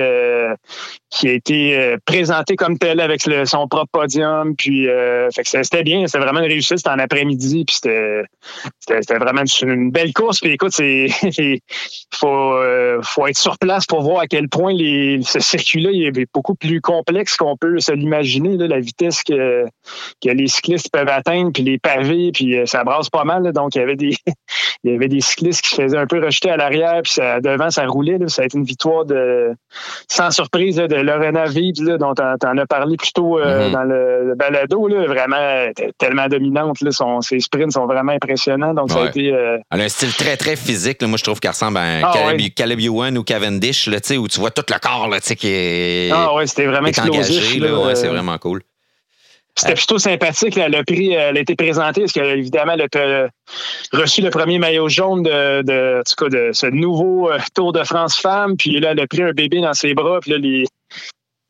[1.14, 4.56] qui a été présentée comme telle avec son propre podium.
[4.56, 4.88] Puis,
[5.34, 6.08] fait que c'était bien.
[6.08, 6.78] C'était vraiment une réussite.
[6.78, 10.40] C'était en après-midi, puis c'était, vraiment une belle course.
[10.40, 11.12] Puis écoute, il
[12.14, 12.56] faut,
[13.04, 16.82] faut être sur place pour voir à quel point les, ce circuit-là est beaucoup plus
[16.82, 18.58] complexe qu'on peut se l'imaginer.
[18.58, 19.66] La vitesse que,
[20.24, 23.52] que les cyclistes peuvent atteindre, puis les pavés, puis ça brasse pas mal.
[23.54, 24.16] Donc, il y avait des
[24.84, 27.40] il y avait des cyclistes qui se faisaient un peu rejeter à l'arrière, puis ça,
[27.40, 28.18] devant, ça roulait.
[28.28, 29.54] Ça a été une victoire de
[30.10, 33.72] sans surprise de Lorena Vives, dont tu en, as parlé plus tôt euh, mm-hmm.
[33.72, 34.90] dans le, balado.
[35.08, 36.82] Vraiment tellement dominante.
[36.82, 38.74] Là, son, ses sprints sont vraiment impressionnants.
[38.74, 39.34] Donc, ça a été.
[39.34, 41.02] Euh, Elle a un style très, très physique.
[41.04, 44.52] Moi, je trouve qu'elle ressemble à ah, Caleb, Ewan ou Cavendish, là, où tu vois
[44.52, 46.12] tout le corps là, qui est.
[46.12, 47.56] Ah ouais, c'était vraiment explosif.
[47.56, 48.62] Engagé, c'est vraiment cool.
[49.56, 50.58] C'était plutôt sympathique.
[50.58, 53.28] Elle a, pris, elle a été présentée parce qu'évidemment, elle a
[53.92, 57.72] reçu le premier maillot jaune de, de, en tout cas, de ce nouveau euh, Tour
[57.72, 58.58] de France femme.
[58.58, 60.20] Puis là, elle a pris un bébé dans ses bras.
[60.22, 60.66] Puis là, les,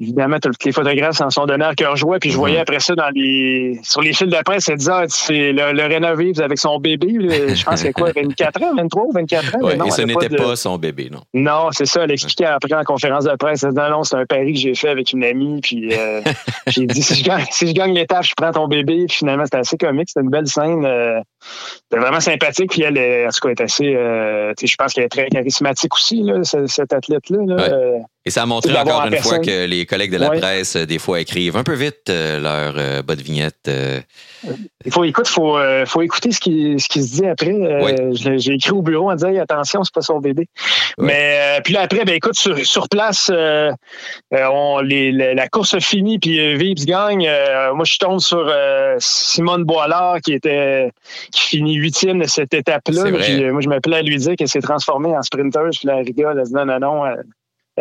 [0.04, 2.20] évidemment, tous les photographes s'en sont donnés à cœur joie.
[2.20, 2.62] Puis je voyais mhm.
[2.62, 5.84] après ça dans les sur les fils de presse, elle disait ah, c'est le, le
[5.84, 7.08] rénové avec son bébé.
[7.56, 9.60] Je pense c'est quoi, 24 ans, 23 ou 24 ans?
[9.62, 11.22] Ouais, non, et ce n'était pas son bébé, non.
[11.34, 12.04] Non, c'est ça.
[12.04, 13.64] Elle expliquait après en conférence de presse.
[13.64, 15.62] Elle dit, non, c'est un pari que j'ai fait avec une amie.
[15.62, 16.22] Puis euh,
[16.68, 19.06] j'ai dit si je gagne, si je gagne l'étape, je prends ton bébé.
[19.08, 20.10] Puis finalement, c'était assez comique.
[20.10, 20.86] C'était une belle scène.
[20.86, 22.72] Euh, c'était vraiment sympathique.
[22.72, 23.96] Puis elle, en tout cas, est assez.
[23.96, 27.40] Euh, je pense qu'elle est très charismatique aussi, là, cette, athlète-là.
[27.46, 27.80] Là,
[28.26, 30.98] et ça a montré encore une fois que les collègues de la presse, euh, des
[30.98, 33.70] fois, écrivent un peu vite euh, leur euh, bonne vignette.
[34.86, 37.54] Il faut, écoute, faut, faut écouter ce qui, ce qui se dit après.
[38.14, 40.48] J'ai écrit au bureau en disant attention, c'est pas son bébé.
[40.98, 43.32] Mais puis là, après, ben écoute, sur, sur place,
[44.32, 47.30] on, les, la, course a fini, puis Vips gagne.
[47.74, 48.54] moi, je tombe sur
[49.00, 50.92] Simone Boilard qui était
[51.32, 53.04] qui finit huitième de cette étape-là.
[53.04, 55.70] Puis moi, je me plais à lui dire qu'elle s'est transformée en sprinter.
[55.72, 57.06] Puis la rigole, elle dit non, non, non.
[57.06, 57.24] Elle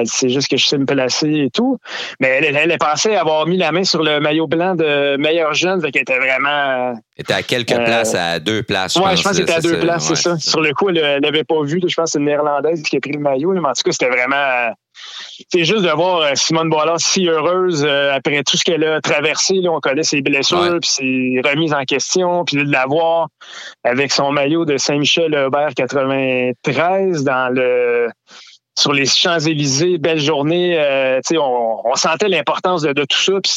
[0.05, 1.79] c'est juste que je sais me placer et tout.
[2.21, 5.55] Mais elle, elle, est pensée avoir mis la main sur le maillot blanc de meilleur
[5.55, 6.95] jeune, fait qu'elle était vraiment.
[7.17, 8.97] Elle était à quelques euh, places, à deux places.
[8.97, 10.39] Oui, je pense qu'elle était à deux places, c'est ça.
[10.39, 11.81] Sur le coup, elle l'avait pas vu.
[11.87, 13.53] Je pense que c'est une néerlandaise qui a pris le maillot.
[13.53, 14.73] Mais en tout cas, c'était vraiment.
[15.51, 19.01] C'est juste de voir euh, Simone Boilard si heureuse euh, après tout ce qu'elle a
[19.01, 19.55] traversé.
[19.55, 23.29] Là, on connaît ses blessures, puis ses remises en question, puis de la voir
[23.85, 28.09] avec son maillot de Saint-Michel-Hubert 93 dans le
[28.79, 30.77] sur les Champs-Élysées, belle journée.
[30.79, 33.33] Euh, on, on, sentait l'importance de, tout ça.
[33.43, 33.53] Puis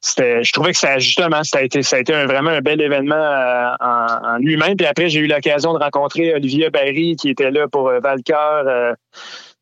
[0.00, 2.80] c'était, je trouvais que ça justement, ça a été, ça a été vraiment un bel
[2.80, 4.76] événement euh, en, lui-même.
[4.76, 8.94] Puis après, j'ai eu l'occasion de rencontrer Olivia Barry qui était là pour euh, Valcoeur.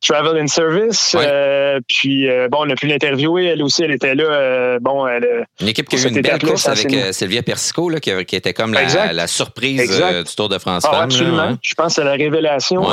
[0.07, 1.16] Travel and Service.
[1.88, 3.47] puis, bon, on a pu l'interviewer.
[3.47, 4.79] Elle aussi, elle était là.
[4.79, 8.12] bon, elle, une équipe qui a eu une belle course avec Sylvia Persico, là, qui,
[8.27, 10.85] qui, était comme la, la surprise du Tour de France.
[10.87, 11.57] Ah, absolument.
[11.62, 12.85] Je pense que c'est la révélation.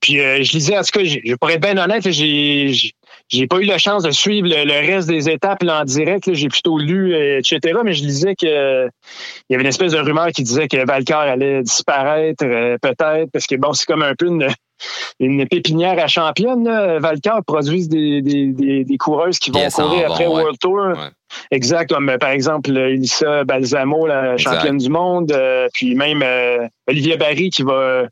[0.00, 2.72] Puis euh, je lisais, en tout cas, je, pour être bien honnête, j'ai
[3.28, 6.32] j'ai pas eu la chance de suivre le, reste des étapes là, en direct.
[6.32, 7.78] J'ai plutôt lu, euh, etc.
[7.84, 11.22] Mais je lisais que il y avait une espèce de rumeur qui disait que Valcar
[11.22, 14.48] allait disparaître, euh, peut-être, parce que bon, c'est comme un peu une,
[15.18, 16.64] une pépinière à championne.
[17.00, 20.94] Valcar produisent des, des, des, coureuses qui vont courir après World Tour.
[21.50, 25.36] Exact, comme par exemple Elissa Balsamo, la championne du monde,
[25.74, 26.24] puis même
[26.86, 28.04] Olivier Barry qui va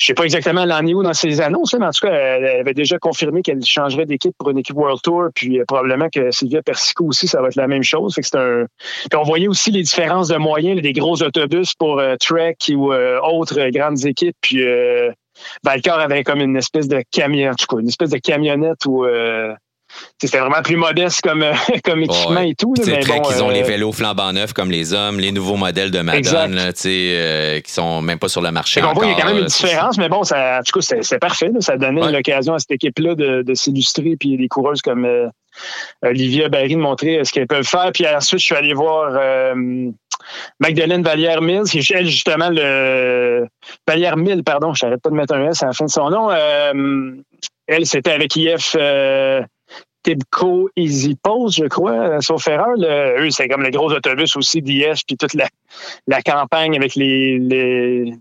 [0.00, 2.72] je sais pas exactement l'année où dans ses annonces, mais en tout cas, elle avait
[2.72, 6.62] déjà confirmé qu'elle changerait d'équipe pour une équipe World Tour, puis euh, probablement que Sylvia
[6.62, 8.14] Persico aussi, ça va être la même chose.
[8.14, 8.64] Fait que c'est un.
[9.10, 12.94] Puis on voyait aussi les différences de moyens, des gros autobus pour euh, Trek ou
[12.94, 14.36] euh, autres grandes équipes.
[14.40, 14.64] Puis
[15.64, 19.04] Valcor avait comme une espèce de camion, en tout cas, une espèce de camionnette où
[20.18, 21.44] c'était vraiment plus modeste comme,
[21.84, 22.74] comme équipement et tout.
[22.76, 25.90] C'est vrai qu'ils ont les euh, vélos flambant neufs comme les hommes, les nouveaux modèles
[25.90, 28.82] de Madone là, euh, qui sont même pas sur le marché.
[28.82, 30.96] On voit qu'il y a quand même une différence, mais bon, ça, en tout cas,
[31.00, 31.50] c'est parfait.
[31.60, 35.28] Ça donnait l'occasion à cette équipe-là de, de s'illustrer, puis des coureuses comme euh,
[36.02, 37.90] Olivia Barry de montrer ce qu'elles peuvent faire.
[37.92, 39.54] Puis ensuite, je suis allé voir
[40.60, 43.46] Magdalene Vallière-Mills, qui est justement le.
[43.88, 46.30] Vallière-Mill, pardon, je n'arrête pas de mettre un S à la fin de son nom.
[47.66, 48.76] elle, c'était avec IF
[50.02, 52.74] Tibco Easy Post, je crois, sauf erreur.
[52.78, 55.48] eux, c'est comme les gros autobus aussi d'IS, puis toute la,
[56.06, 57.38] la campagne avec les,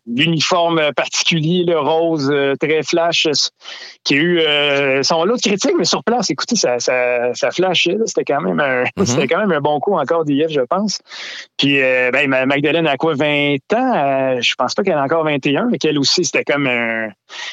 [0.08, 3.28] l'uniforme particulier, le rose euh, très flash,
[4.04, 7.52] qui a eu euh, son lot de critiques, mais sur place, écoutez, ça, ça, ça
[7.52, 7.98] flashait.
[8.06, 9.28] C'était quand même un mm-hmm.
[9.28, 11.00] quand même un bon coup encore d'IS, je pense.
[11.58, 14.42] Puis euh, ben, Magdalene a quoi 20 ans?
[14.42, 17.10] je pense pas qu'elle a encore 21, mais qu'elle aussi, c'était comme un.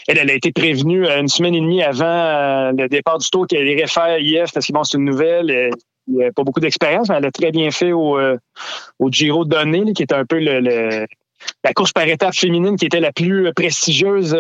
[0.09, 3.67] Elle, elle a été prévenue une semaine et demie avant le départ du tour qu'elle
[3.67, 5.71] irait faire IF parce que bon, c'est une nouvelle.
[6.09, 8.19] Il a pas beaucoup d'expérience, mais elle a très bien fait au,
[8.99, 11.07] au Giro Donné, qui est un peu le,
[11.65, 14.37] la course par étapes féminine qui était la plus prestigieuse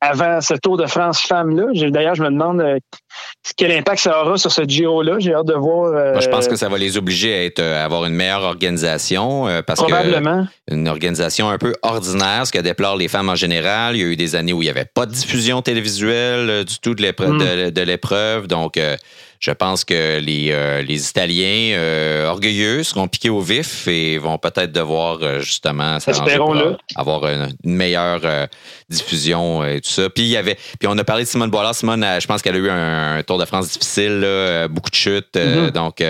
[0.00, 1.66] avant ce Tour de France femme-là.
[1.90, 2.78] D'ailleurs, je me demande euh,
[3.56, 5.16] quel impact ça aura sur ce Giro-là.
[5.18, 5.92] J'ai hâte de voir.
[5.92, 8.42] Moi, je pense euh, que ça va les obliger à, être, à avoir une meilleure
[8.42, 9.48] organisation.
[9.48, 10.46] Euh, parce probablement.
[10.68, 13.96] Que une organisation un peu ordinaire, ce que déplorent les femmes en général.
[13.96, 16.78] Il y a eu des années où il n'y avait pas de diffusion télévisuelle du
[16.78, 17.84] tout de hmm.
[17.84, 18.46] l'épreuve.
[18.46, 18.78] Donc,
[19.46, 24.38] je pense que les, euh, les Italiens euh, orgueilleux seront piqués au vif et vont
[24.38, 25.98] peut-être devoir euh, justement
[26.96, 28.48] avoir une, meilleure
[28.88, 30.10] diffusion et tout ça.
[30.10, 31.76] Puis il y avait, puis on a parlé de Simone Boilard.
[31.76, 35.70] Simone, je pense qu'elle a eu un, Tour de France difficile, beaucoup de chutes, mm-hmm.
[35.70, 36.02] donc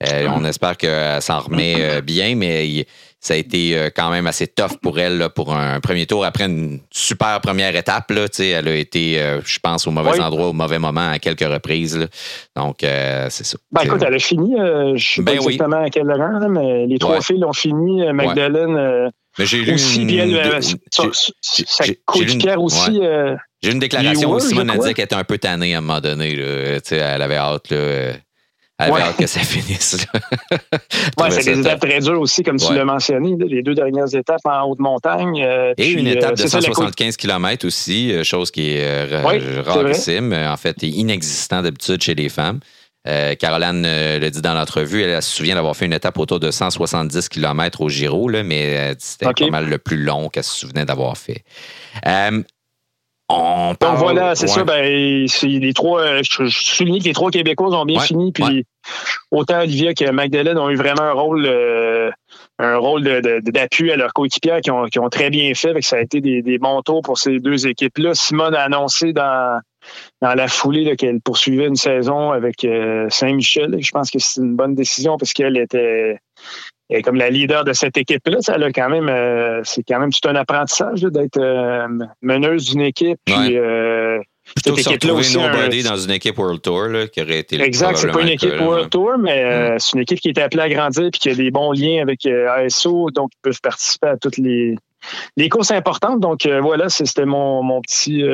[0.00, 2.86] on espère qu'elle s'en remet bien, mais
[3.20, 6.24] ça a été euh, quand même assez tough pour elle pour un premier tour.
[6.24, 10.48] Après une super première étape, là, elle a été, euh, je pense, au mauvais endroit,
[10.48, 12.08] au mauvais moment à quelques reprises.
[12.54, 13.58] Donc, euh, c'est ça.
[13.72, 16.86] Ben, écoute, elle a fini, je ne sais pas ben exactement à quel rang, mais
[16.86, 18.04] les trois filles l'ont fini.
[18.12, 20.60] Magdalene mais j'ai lu aussi, une,
[21.30, 23.00] sa coéquipière aussi.
[23.62, 26.00] J'ai une déclaration où Simone a dit qu'elle était un peu tannée à un moment
[26.00, 26.34] donné.
[26.34, 27.70] Là, elle avait hâte.
[27.70, 28.14] Là,
[28.78, 30.06] elle avait hâte que ça finisse.
[31.20, 34.40] oui, c'est des étapes très dures aussi, comme tu l'as mentionné, les deux dernières étapes
[34.44, 35.42] en haute montagne.
[35.42, 39.04] Euh, et une étape euh, de 175 km aussi, euh, chose qui est
[39.62, 42.60] rarissime, en fait, inexistant d'habitude chez les femmes.
[43.38, 47.30] Caroline le dit dans l'entrevue, elle, se souvient d'avoir fait une étape autour de 170
[47.30, 51.16] km au Giro, là, mais c'était pas mal le plus long qu'elle se souvenait d'avoir
[51.16, 51.42] fait.
[53.30, 54.64] On Donc voilà, c'est ça.
[54.64, 58.32] Ben, les trois, euh, je, souligne que les trois Québécois ont bien fini.
[58.32, 58.64] Puis
[59.30, 62.10] autant Olivia que Magdalene ont eu vraiment un rôle, euh,
[62.58, 63.02] un rôle
[63.42, 65.80] d'appui à leurs coéquipiers qui ont, qui ont très bien fait.
[65.82, 68.14] ça a été des, des bons tours pour ces deux équipes-là.
[68.14, 69.60] Simone a annoncé dans,
[70.22, 73.76] dans la foulée qu'elle poursuivait une saison avec euh, Saint-Michel.
[73.78, 76.18] Je pense que c'est une bonne décision parce qu'elle était
[76.90, 80.10] et comme la leader de cette équipe-là, ça a quand même, euh, c'est quand même
[80.10, 81.86] tout un apprentissage d'être euh,
[82.22, 83.18] meneuse d'une équipe.
[83.26, 84.18] Puis, euh,
[84.56, 85.36] cette équipe-là aussi.
[85.36, 87.60] nobody dans une équipe World Tour là, qui aurait été.
[87.60, 89.78] Exact, c'est pas une équipe World Tour, mais mm.
[89.78, 92.24] c'est une équipe qui est appelée à grandir et qui a des bons liens avec
[92.24, 94.74] ASO, donc ils peuvent participer à toutes les,
[95.36, 96.20] les courses importantes.
[96.20, 98.24] Donc voilà, c'était mon, mon petit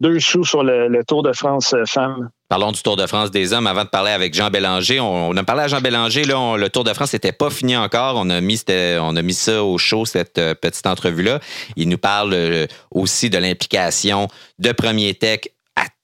[0.00, 2.30] deux sous sur le, Tour de France euh, femmes.
[2.48, 3.66] Parlons du Tour de France des hommes.
[3.66, 6.24] Avant de parler avec Jean Bélanger, on, a parlé à Jean Bélanger.
[6.24, 8.14] Là, le Tour de France n'était pas fini encore.
[8.16, 11.40] On a mis, on a mis ça au show, cette euh, petite entrevue-là.
[11.76, 15.40] Il nous parle euh, aussi de l'implication de Premier Tech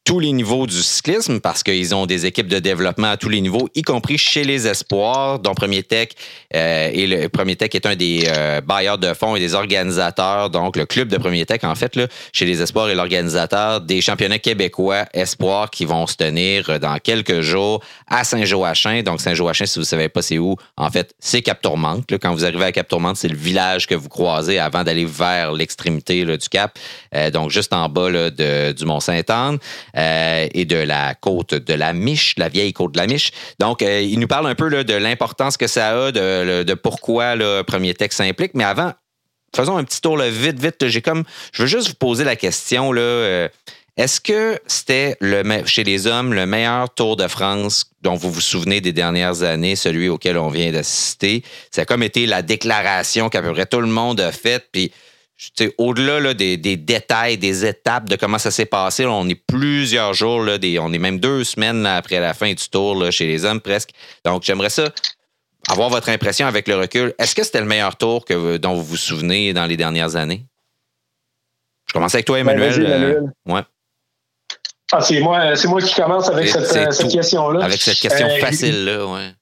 [0.05, 3.41] tous les niveaux du cyclisme parce qu'ils ont des équipes de développement à tous les
[3.41, 6.09] niveaux, y compris chez les espoirs, dont Premier Tech
[6.55, 10.51] euh, et le Premier Tech est un des euh, bailleurs de fonds et des organisateurs,
[10.51, 14.01] donc le club de Premier Tech en fait là, chez les espoirs et l'organisateur des
[14.01, 19.03] championnats québécois espoirs qui vont se tenir dans quelques jours à Saint-Joachim.
[19.03, 22.05] Donc Saint-Joachim, si vous savez pas c'est où, en fait c'est Cap Tourmente.
[22.21, 25.53] Quand vous arrivez à Cap Tourmente, c'est le village que vous croisez avant d'aller vers
[25.53, 26.77] l'extrémité du Cap,
[27.15, 29.59] euh, donc juste en bas là, de, du Mont Saint-Anne.
[29.97, 33.31] Euh, et de la côte de la Miche, la vieille côte de la Miche.
[33.59, 37.63] Donc, euh, il nous parle un peu de l'importance que ça a, de, pourquoi le
[37.63, 38.53] premier texte s'implique.
[38.55, 38.93] Mais avant,
[39.55, 40.87] faisons un petit tour vite, vite.
[40.89, 43.01] J'ai comme, je veux juste vous poser la question là.
[43.03, 43.49] Euh,
[43.99, 48.41] est-ce que c'était le, chez les hommes le meilleur Tour de France dont vous vous
[48.41, 51.43] souvenez des dernières années, celui auquel on vient d'assister?
[51.71, 54.69] Ça a comme été la déclaration qu'à peu près tout le monde a faite.
[54.73, 54.93] Puis
[55.79, 60.57] au-delà des, détails, des étapes de comment ça s'est passé, on est plusieurs jours, là,
[60.81, 63.91] on est même deux semaines après la fin du tour chez les hommes presque.
[64.25, 64.89] Donc, j'aimerais ça
[65.69, 67.15] avoir votre impression avec le recul.
[67.19, 70.45] Est-ce que c'était le meilleur tour que, dont vous vous souvenez dans les dernières années?
[71.87, 72.87] Je commence avec toi, ben, Emmanuel.
[72.87, 73.63] Euh, ouais.
[74.93, 77.65] Ah, c'est moi, moi qui commence avec cette, question-là.
[77.65, 79.33] Avec cette question euh, facile-là, ouais.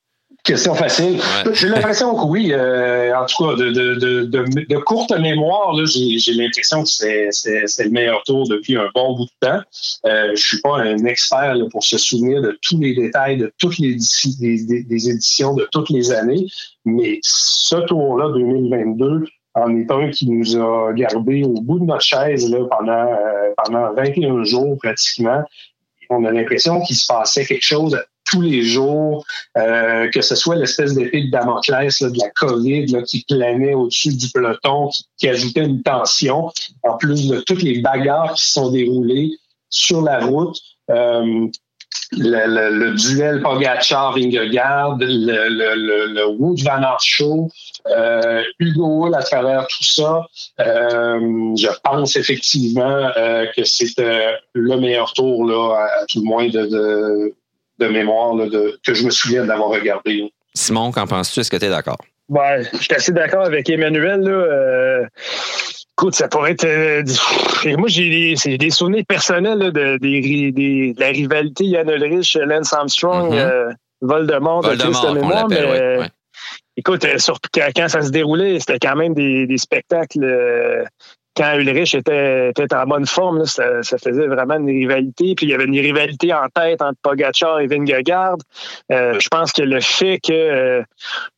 [0.44, 1.20] Question facile.
[1.52, 2.50] J'ai l'impression que oui.
[2.52, 7.90] Euh, en tout cas, de, de, de, de courte mémoire, j'ai l'impression que c'est le
[7.90, 9.60] meilleur tour depuis un bon bout de temps.
[10.06, 13.78] Euh, je suis pas un expert pour se souvenir de tous les détails de toutes
[13.78, 13.96] les
[14.40, 16.46] des, des, éditions de toutes les années,
[16.84, 22.02] mais ce tour-là 2022 en est un qui nous a gardé au bout de notre
[22.02, 25.42] chaise là, pendant, euh, pendant 21 jours pratiquement.
[26.08, 29.24] On a l'impression qu'il se passait quelque chose tous les jours,
[29.58, 34.16] euh, que ce soit l'espèce d'épée de Damoclès de la COVID là, qui planait au-dessus
[34.16, 36.50] du peloton, qui, ajoutait une tension,
[36.82, 39.32] en plus de toutes les bagarres qui se sont déroulées
[39.68, 40.56] sur la route.
[40.90, 41.46] Euh,
[42.12, 46.82] le, duel Pogacar-Vingegaard, le, le, le, Wood Van
[47.86, 50.26] euh, Hugo Hull à travers tout ça,
[50.58, 53.10] je pense effectivement
[53.56, 57.34] que c'était le meilleur tour, là, à, tout le moins, de, de
[57.88, 60.32] mémoire de, que je me souviens d'avoir regardé.
[60.54, 61.40] Simon, qu'en penses-tu?
[61.40, 61.98] Est-ce que tu es d'accord?
[62.28, 64.20] Ouais, je suis assez d'accord avec Emmanuel.
[64.20, 65.06] Là, euh,
[65.94, 66.64] écoute, ça pourrait être.
[66.64, 67.02] Euh,
[67.76, 72.72] moi, j'ai des, des, souvenirs personnels de, des, des, de la rivalité Yann Ulrich, Lance
[72.72, 73.74] Armstrong, mm -hmm.
[74.02, 75.48] Voldemort, Voldemort de mémoire.
[75.48, 76.08] Mais, ouais, ouais.
[76.76, 80.24] Écoute, surtout quand ça se déroulait, c'était quand même des, des spectacles
[81.40, 85.34] quand Ulrich était, était en bonne forme, ça, faisait vraiment une rivalité.
[85.34, 88.36] Puis il y avait une rivalité en tête entre Pogacar et Vingegaard.
[88.92, 90.82] Euh, je pense que le fait que euh,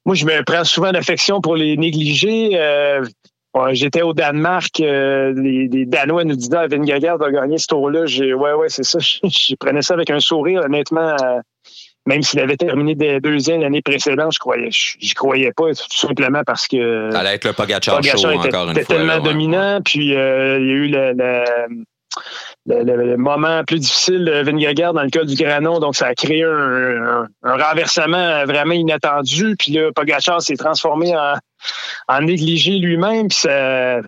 [0.04, 2.50] moi je me prends souvent d'affection pour les négligés.
[2.54, 3.04] Euh,
[3.72, 8.06] J'étais au Danemark, les, les, Danois nous disaient ah, Vingegaard va gagner ce tour-là.
[8.06, 8.98] J'ai ouais ouais c'est ça.
[9.00, 11.14] Je, prenais ça avec un sourire honnêtement.
[12.06, 16.42] Même s'il avait terminé des deuxième l'année précédente, je croyais, j'y croyais pas, tout simplement
[16.44, 17.10] parce que.
[17.12, 18.96] Ça allait être le Pogacar, Pogacar show, était, encore une était fois.
[18.96, 19.28] tellement là, ouais.
[19.28, 21.12] dominant, puis euh, il y a eu le,
[22.66, 26.06] le, le, le, moment plus difficile de Vingegaard dans le cas du Granon, donc ça
[26.06, 31.34] a créé un, un, un renversement vraiment inattendu, puis là, Pogacar s'est transformé en,
[32.08, 34.00] en négligé lui-même, puis ça,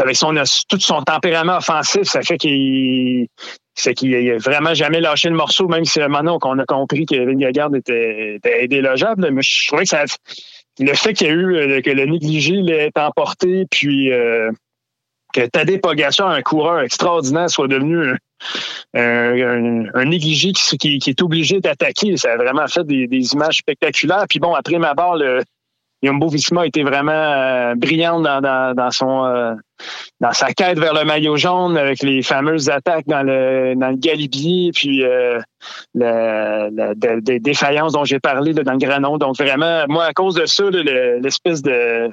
[0.00, 0.34] avec son
[0.68, 3.26] tout son tempérament offensif, ça fait qu'il
[3.74, 7.16] c'est qu'il n'a vraiment jamais lâché le morceau, même si maintenant qu'on a compris que
[7.16, 8.68] Vingegaard était, était.
[8.68, 9.96] Mais je trouvais que
[10.80, 14.50] le fait qu'il y a eu que le négligé l'ait emporté, puis euh,
[15.32, 18.14] que Tadej Pogacar, un coureur extraordinaire, soit devenu
[18.94, 24.26] un, négligé qui, est obligé d'attaquer, ça a vraiment fait des, images spectaculaires.
[24.28, 25.42] Puis bon, après ma barre, le
[26.02, 29.54] Jumbo Visma a été vraiment euh, brillante dans, dans, dans son euh,
[30.20, 33.96] dans sa quête vers le maillot jaune avec les fameuses attaques dans le dans le
[33.96, 35.40] Galibier puis euh,
[35.94, 39.18] de, des défaillances dont j'ai parlé là, dans le Granon.
[39.18, 42.10] Donc vraiment, moi à cause de ça, l'espèce de,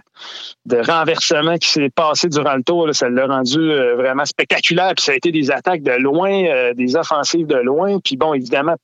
[0.65, 4.93] de renversement qui s'est passé durant le tour, là, ça l'a rendu euh, vraiment spectaculaire.
[4.95, 7.99] Puis ça a été des attaques de loin, euh, des offensives de loin.
[7.99, 8.75] Puis bon, évidemment,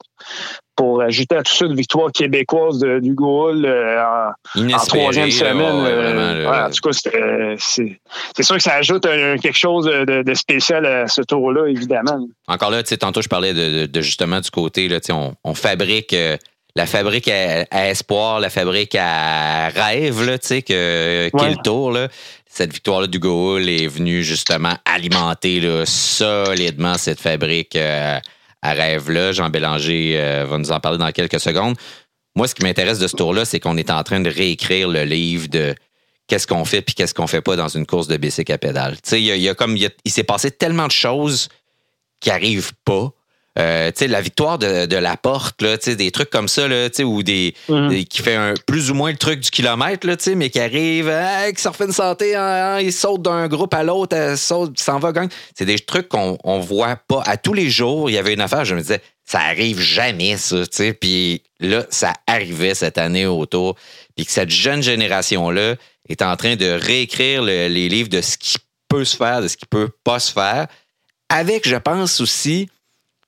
[0.75, 5.31] pour ajouter à tout ça une victoire québécoise de Hugo Hull euh, en, en, troisième
[5.31, 5.83] semaine.
[5.83, 6.91] Ouais, vraiment, ouais, en tout cas,
[7.57, 12.27] c'est sûr que ça ajoute un, quelque chose de, de, spécial à ce tour-là, évidemment.
[12.47, 16.13] Encore là, tantôt, je parlais de, de, justement du côté, là, on, on fabrique.
[16.13, 16.37] Euh,
[16.77, 21.49] la fabrique à, à, espoir, la fabrique à rêve, là, tu sais, que, ouais.
[21.49, 22.09] le tour, là.
[22.47, 28.17] Cette victoire-là du Hull est venue justement alimenter là, solidement cette fabrique euh,
[28.61, 29.33] à rêve-là.
[29.33, 31.75] Jean Bélanger euh, va nous en parler dans quelques secondes.
[32.35, 35.03] Moi, ce qui m'intéresse de ce tour-là, c'est qu'on est en train de réécrire le
[35.03, 35.75] livre de
[36.27, 38.95] qu'est-ce qu'on fait puis qu'est-ce qu'on fait pas dans une course de bicycle à pédale.
[38.95, 41.49] Tu sais, il y, a comme il, il s'est passé tellement de choses
[42.19, 43.11] qui arrivent pas.
[43.57, 47.55] Euh, la victoire de, de la porte, là, des trucs comme ça, là, ou des,
[47.69, 47.87] mm.
[47.87, 51.07] des, qui fait un, plus ou moins le truc du kilomètre, là, mais qui arrive,
[51.07, 54.99] hey, qui se refait une santé, hein, il saute d'un groupe à l'autre, saute, s'en
[54.99, 55.29] va, gagne.
[55.57, 57.23] C'est des trucs qu'on on voit pas.
[57.25, 60.35] À tous les jours, il y avait une affaire, je me disais, ça arrive jamais,
[60.37, 60.57] ça.
[60.99, 63.75] Puis là, ça arrivait cette année autour.
[64.15, 65.75] Puis que cette jeune génération-là
[66.09, 68.57] est en train de réécrire le, les livres de ce qui
[68.89, 70.67] peut se faire, de ce qui peut pas se faire.
[71.29, 72.69] Avec, je pense aussi,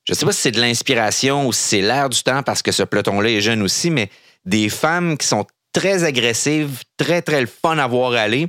[0.08, 2.62] je ne sais pas si c'est de l'inspiration ou si c'est l'air du temps parce
[2.62, 4.10] que ce peloton-là est jeune aussi, mais
[4.46, 8.48] des femmes qui sont très agressives, très, très le fun à voir aller.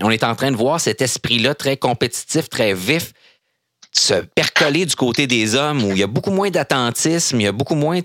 [0.00, 3.12] On est en train de voir cet esprit-là très compétitif, très vif,
[3.90, 7.48] se percoler du côté des hommes où il y a beaucoup moins d'attentisme, il y
[7.48, 8.00] a beaucoup moins,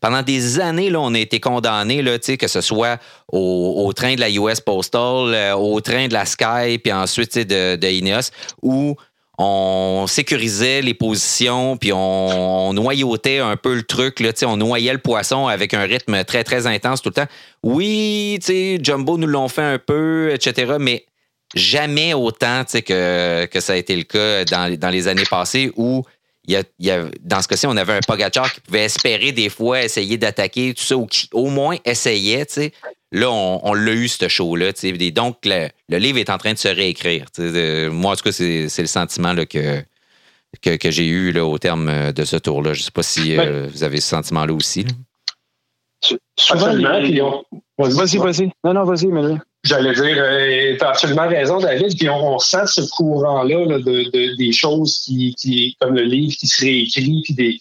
[0.00, 3.00] pendant des années, là, on a été condamnés, là, que ce soit
[3.32, 7.88] au, train de la US Postal, euh, au train de la Sky, puis ensuite, de
[7.88, 8.30] Ineos,
[8.62, 8.96] où
[9.42, 14.20] on sécurisait les positions, puis on, noyautait un peu le truc.
[14.20, 17.30] Là, on noyait le poisson avec un rythme très, très intense tout le temps.
[17.62, 18.38] Oui,
[18.82, 21.06] Jumbo nous l'ont fait un peu, etc., mais
[21.54, 26.04] jamais autant que, que ça a été le cas dans, les années passées où
[27.20, 30.82] dans ce cas-ci, on avait un Pogacar qui pouvait espérer des fois essayer d'attaquer, tout
[30.82, 32.44] ça, ou qui au moins essayait.
[33.12, 34.72] Là, on, on l'a eu, ce show-là.
[35.12, 37.26] Donc, le, le, livre est en train de se réécrire.
[37.36, 39.82] De, moi, en tout cas, c'est le sentiment là, que,
[40.62, 42.72] que, que j'ai eu là, au terme de ce tour-là.
[42.72, 44.84] Je ne sais pas si euh, vous avez ce sentiment-là aussi.
[44.84, 44.90] Là.
[46.36, 46.72] Souvent,
[47.78, 48.50] Vas-y, vas-y.
[48.64, 51.96] Non, non, vas-y, mais J'allais dire, euh, tu as absolument raison, David.
[51.98, 56.02] Puis on, on sent ce courant-là là, de, de, des choses qui, qui, comme le
[56.02, 57.60] livre qui se réécrit, puis des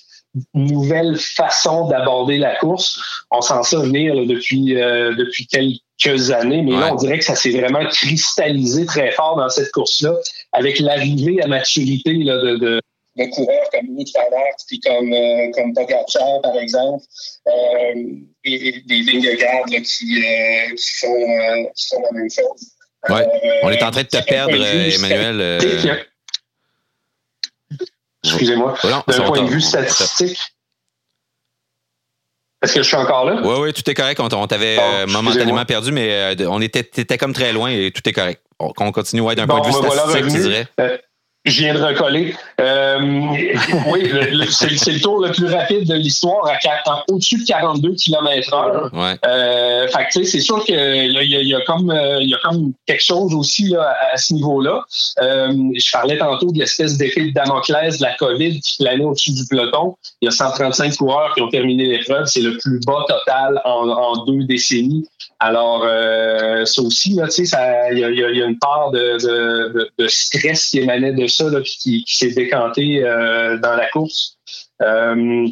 [0.54, 3.00] nouvelles façons d'aborder la course.
[3.32, 6.80] On sent ça venir là, depuis, euh, depuis quelques années, mais ouais.
[6.80, 10.14] là, on dirait que ça s'est vraiment cristallisé très fort dans cette course-là,
[10.54, 12.82] avec l'arrivée à maturité là, de, de
[13.18, 17.04] de coureurs comme Van Aert, puis comme, euh, comme Pogacar, par exemple,
[17.48, 17.94] euh,
[18.46, 22.72] et, et des là, qui, euh, qui, font, euh, qui font la même chose.
[23.10, 23.28] Ouais.
[23.64, 25.60] On est en train de te perdre, Emmanuel.
[28.24, 28.76] Excusez-moi.
[28.84, 30.40] D'un point de vue statistique,
[32.62, 33.42] Est-ce que je suis encore là?
[33.44, 34.20] Oui, oui, tout est correct.
[34.20, 38.14] On, t'avait euh, momentanément perdu, mais on était, étais comme très loin et tout est
[38.14, 38.44] correct.
[38.60, 40.68] On, continue ouais, d'un point de vue statistique, tu dirais.
[41.50, 42.36] Je viens de recoller.
[42.62, 43.00] Euh,
[43.88, 44.12] oui,
[44.52, 49.18] c'est le tour le plus rapide de l'histoire à, au-dessus de 42 km h Ouais.
[49.26, 53.34] Euh, c'est sûr qu'il y, y, a comme euh, il y a comme quelque chose
[53.34, 54.84] aussi là, à, ce niveau-là.
[55.22, 59.32] Euh, je parlais tantôt de l'espèce d'effet de Damoclès de la COVID qui planait au-dessus
[59.32, 59.96] du peloton.
[60.22, 62.26] Il y a 135 coureurs qui ont terminé l'épreuve.
[62.26, 65.08] C'est le plus bas total en, en deux décennies.
[65.40, 67.22] Alors, euh, ça aussi, il y,
[67.56, 73.58] a, une part de, stress qui émanait de ça, là, qui, qui s'est décanté euh,
[73.58, 74.38] dans la course.
[74.82, 75.48] Euh,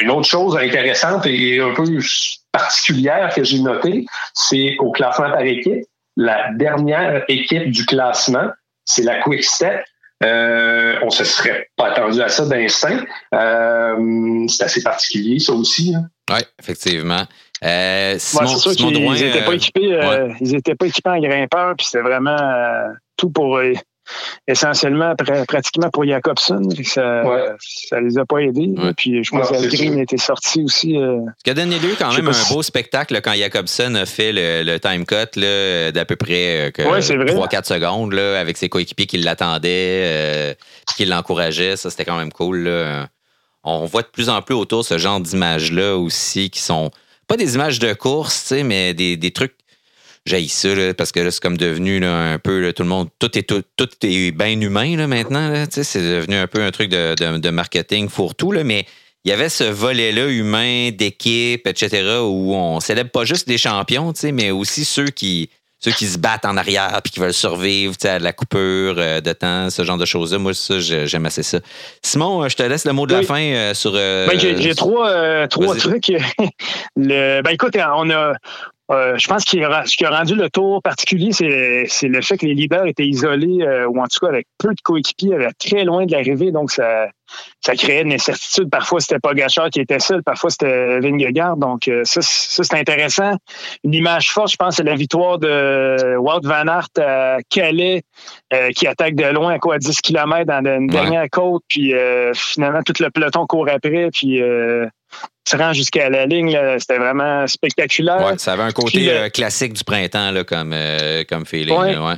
[0.00, 1.84] une autre chose intéressante et un peu
[2.52, 5.84] particulière que j'ai notée, c'est au classement par équipe.
[6.16, 8.50] La dernière équipe du classement,
[8.84, 9.84] c'est la Quick Step.
[10.24, 13.04] Euh, on se serait pas attendu à ça d'instinct.
[13.30, 15.94] c'est assez particulier, ça aussi.
[15.94, 16.08] Hein.
[16.30, 17.24] Oui, effectivement.
[17.64, 22.02] Euh, Simon, sûr qu'ils n'étaient pas, euh, équipés, euh, pas équipés en grimpeur, puis c'était
[22.04, 23.60] vraiment euh, tout pour
[24.46, 25.14] essentiellement
[25.46, 26.62] pratiquement pour Jacobson.
[26.84, 27.22] Ça,
[27.58, 28.72] ça les a pas aidés.
[28.96, 30.94] Puis je pense que Green était sorti aussi.
[30.94, 34.78] Ce qui a donné lieu quand même un beau spectacle quand Jacobson a fait le,
[34.78, 35.38] time cut
[35.92, 40.56] d'à peu près 3-4 secondes là, avec ses coéquipiers qui l'attendaient,
[40.96, 41.76] qui l'encourageaient.
[41.76, 42.60] Ça, c'était quand même cool.
[42.60, 43.08] Là.
[43.64, 46.90] On voit de plus en plus autour ce genre d'images-là aussi qui sont
[47.28, 49.54] pas des images de course, mais des, des trucs.
[50.26, 53.08] J'ai ça, parce que là, c'est comme devenu un peu tout le monde.
[53.18, 55.64] Tout est, tout, est bien humain là, maintenant.
[55.70, 58.52] c'est devenu un peu un truc de, marketing fourre-tout.
[58.64, 58.84] Mais
[59.24, 64.12] il y avait ce volet-là humain, d'équipe, etc., où on célèbre pas juste les champions,
[64.32, 65.48] mais aussi ceux qui,
[65.80, 69.32] ceux qui se battent en arrière puis qui veulent survivre à la coupure euh, de
[69.32, 70.38] temps, ce genre de choses-là.
[70.38, 71.60] Moi, ça, j'aime assez ça.
[72.02, 73.92] Simon, euh, je te laisse le mot de la fin euh, sur.
[73.92, 76.08] Ben, j'ai trois, trois trucs.
[76.96, 78.32] le, ben, écoute, on a,
[78.90, 82.46] euh, je pense que ce qui a rendu le tour particulier, c'est le fait que
[82.46, 86.06] les leaders étaient isolés, euh, ou en tout cas avec peu de coéquipiers, très loin
[86.06, 86.52] de l'arrivée.
[86.52, 87.08] Donc, ça,
[87.60, 88.70] ça créait une incertitude.
[88.70, 91.58] Parfois, c'était pas Gachard qui était seul, parfois, c'était Vingegaard.
[91.58, 93.32] Donc, euh, ça, ça c'est intéressant.
[93.84, 98.02] Une image forte, je pense, c'est la victoire de Walt Van Aert à Calais,
[98.74, 101.62] qui attaque de loin à quoi, à 10 km dans une dernière côte.
[101.68, 101.92] Puis,
[102.34, 104.08] finalement, tout le peloton court après.
[104.12, 104.40] Puis,
[105.48, 108.24] se rend jusqu'à la ligne, c'était vraiment spectaculaire.
[108.24, 111.76] Ouais, ça avait un côté euh, classique du printemps là, comme, euh, comme feeling.
[111.76, 112.16] Ouais.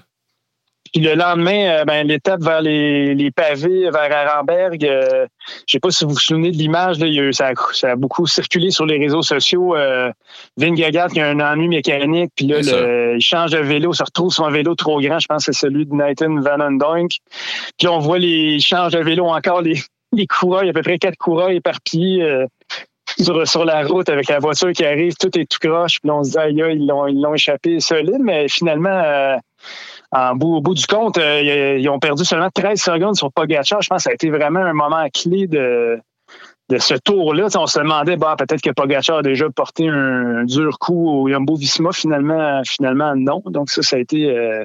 [0.92, 5.26] Puis le lendemain, euh, ben, l'étape vers les, pavés, vers Arenberg, je
[5.66, 6.96] je sais pas si vous vous souvenez de l'image,
[7.32, 9.76] ça, ça, a beaucoup circulé sur les réseaux sociaux.
[9.76, 10.10] Euh,
[10.56, 12.60] Vingegaard qui a un ennui mécanique, puis là,
[13.14, 15.60] il change de vélo, se retrouve sur un vélo trop grand, je pense que c'est
[15.60, 17.12] celui de Nathan Van Donk.
[17.78, 19.80] Puis on voit les change de vélo encore, les,
[20.12, 22.46] les coureurs, il y a à peu près quatre coureurs éparpillés
[23.24, 26.00] sur, la route avec la voiture qui arrive, tout est tout croche.
[26.00, 29.36] Puis on se dit, aïe, ils l'ont, ils l'ont échappé solide, mais finalement, euh,
[30.14, 33.82] au bout du compte, euh, ils ont perdu seulement 13 secondes sur Pogacar.
[33.82, 35.98] Je pense que ça a été vraiment un moment clé de,
[36.68, 37.48] de ce tour-là.
[37.56, 41.56] on se demandait, bah, peut-être que Pogacar a déjà porté un, dur coup au Yumbo
[41.56, 41.92] Visma.
[41.92, 43.42] Finalement, finalement, non.
[43.46, 44.30] Donc, ça, ça a été.
[44.30, 44.64] Euh,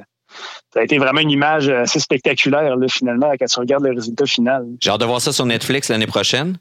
[0.74, 4.26] ça a été vraiment une image assez spectaculaire, là, finalement, quand tu regardes le résultat
[4.26, 4.66] final.
[4.82, 6.58] J'ai hâte de voir ça sur Netflix l'année prochaine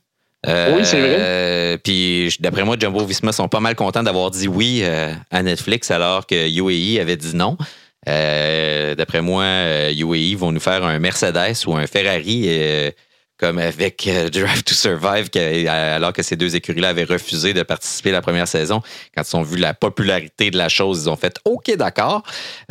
[0.47, 1.17] oui, c'est vrai.
[1.19, 5.43] Euh, puis d'après moi, Jumbo Visma sont pas mal contents d'avoir dit oui euh, à
[5.43, 7.57] Netflix alors que UAE avait dit non.
[8.09, 9.45] Euh, d'après moi,
[9.93, 12.49] UAE vont nous faire un Mercedes ou un Ferrari
[13.45, 15.29] comme avec euh, Drive to Survive,
[15.69, 18.81] alors que ces deux écuries-là avaient refusé de participer à la première saison,
[19.15, 22.23] quand ils ont vu la popularité de la chose, ils ont fait OK, d'accord.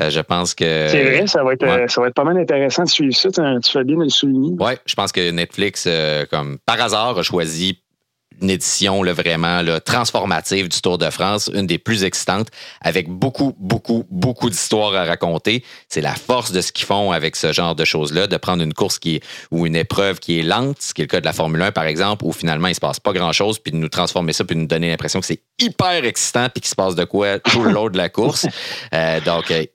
[0.01, 0.88] Euh, je pense que.
[0.88, 3.30] C'est vrai, ça va, être, ça va être pas mal intéressant de suivre ça.
[3.30, 4.55] Tu fais bien de le souligner.
[4.59, 7.82] Oui, je pense que Netflix, euh, comme par hasard, a choisi
[8.43, 12.49] une édition là, vraiment là, transformative du Tour de France, une des plus excitantes,
[12.81, 15.63] avec beaucoup, beaucoup, beaucoup d'histoires à raconter.
[15.89, 18.73] C'est la force de ce qu'ils font avec ce genre de choses-là, de prendre une
[18.73, 21.25] course qui est, ou une épreuve qui est lente, ce qui est le cas de
[21.25, 23.89] la Formule 1, par exemple, où finalement il se passe pas grand-chose, puis de nous
[23.89, 26.95] transformer ça, puis de nous donner l'impression que c'est hyper excitant, puis qu'il se passe
[26.95, 28.45] de quoi tout le long de la course.
[28.93, 29.65] Euh, donc, euh,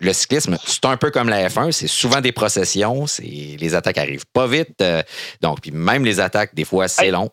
[0.00, 4.26] le cyclisme, c'est un peu comme la F1, c'est souvent des processions, les attaques arrivent
[4.32, 5.02] pas vite, euh,
[5.40, 7.30] donc puis même les attaques des fois c'est long.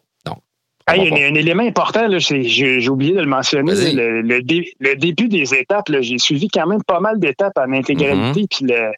[0.96, 3.74] Il y a un, élément important, j'ai oublié de le mentionner.
[3.94, 8.42] Le, début des étapes, j'ai suivi quand même pas mal d'étapes en intégralité.
[8.42, 8.48] Mm-hmm.
[8.50, 8.92] Puis la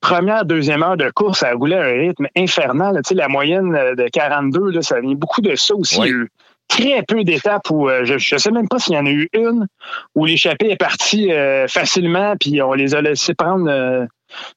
[0.00, 3.00] première, deuxième heure de course, ça roulait à un rythme infernal.
[3.10, 5.96] la moyenne euh, de 42, là, ça vient beaucoup de ça aussi.
[5.96, 6.28] Il y a eu
[6.68, 9.28] très peu d'étapes où euh, je ne sais même pas s'il y en a eu
[9.32, 9.66] une
[10.14, 14.06] où l'échappée est partie euh, facilement, puis on les a laissés prendre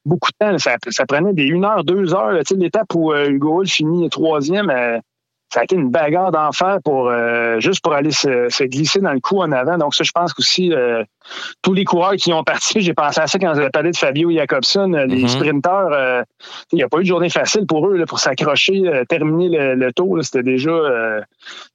[0.05, 0.57] beaucoup de temps.
[0.57, 2.37] Ça, prenait des une heure, deux heures.
[2.51, 4.69] L'étape où Hugo Hull finit troisième
[5.49, 9.21] ça a été une bagarre d'enfer pour euh, juste pour aller se, glisser dans le
[9.21, 9.77] coup en avant.
[9.77, 11.03] Donc ça, je pense qu'aussi euh,
[11.61, 14.29] tous les coureurs qui ont parti, j'ai pensé à ça quand j'ai parlé de Fabio
[14.29, 15.27] Jacobson, euh, les mhm.
[15.29, 16.25] sprinteurs,
[16.73, 20.19] il n'y a pas eu de journée facile pour eux pour s'accrocher, terminer le, tour.
[20.21, 20.71] C'était déjà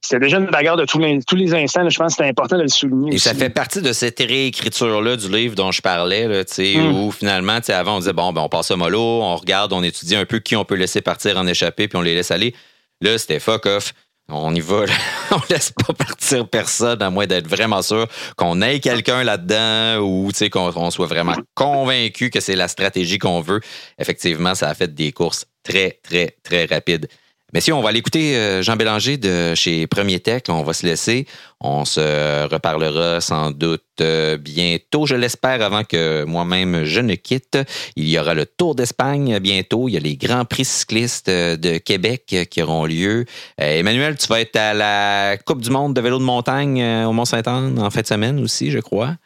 [0.01, 1.89] c'était déjà une bagarre de tous les, tous les instants.
[1.89, 3.15] je pense que c'était important de le souligner.
[3.15, 6.95] Et ça fait partie de cette réécriture-là du livre dont je parlais, là, mm.
[6.95, 10.17] où finalement, avant, on disait bon, ben, on passe au mollo, on regarde, on étudie
[10.17, 12.55] un peu qui on peut laisser partir en échappée, puis on les laisse aller.
[13.03, 13.93] Là, c'était fuck off.
[14.29, 14.85] On y va.
[15.33, 20.31] on laisse pas partir personne à moins d'être vraiment sûr qu'on ait quelqu'un là-dedans ou
[20.51, 23.61] qu'on soit vraiment convaincu que c'est la stratégie qu'on veut.
[23.99, 27.09] Effectivement, ça a fait des courses très, très, très rapides.
[27.53, 30.45] Messieurs, on va aller écouter euh, Jean Bélanger de chez Premier Tech.
[30.49, 31.27] On va se laisser.
[31.61, 37.59] On se reparlera sans doute euh, bientôt, je l'espère, avant que moi-même je ne quitte.
[37.95, 39.87] Il y aura le Tour d'Espagne bientôt.
[39.87, 43.27] Il y a les Grands Prix cyclistes euh, de Québec qui auront lieu.
[43.59, 47.79] Emmanuel, tu vas être à la Coupe du monde de vélo de montagne au Mont-Saint-Anne
[47.79, 49.17] en fin de semaine aussi, je crois.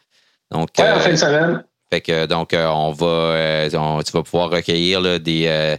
[0.51, 1.63] Donc, en fin de semaine.
[1.89, 5.77] Fait que donc euh, on va euh, tu vas pouvoir recueillir des, euh,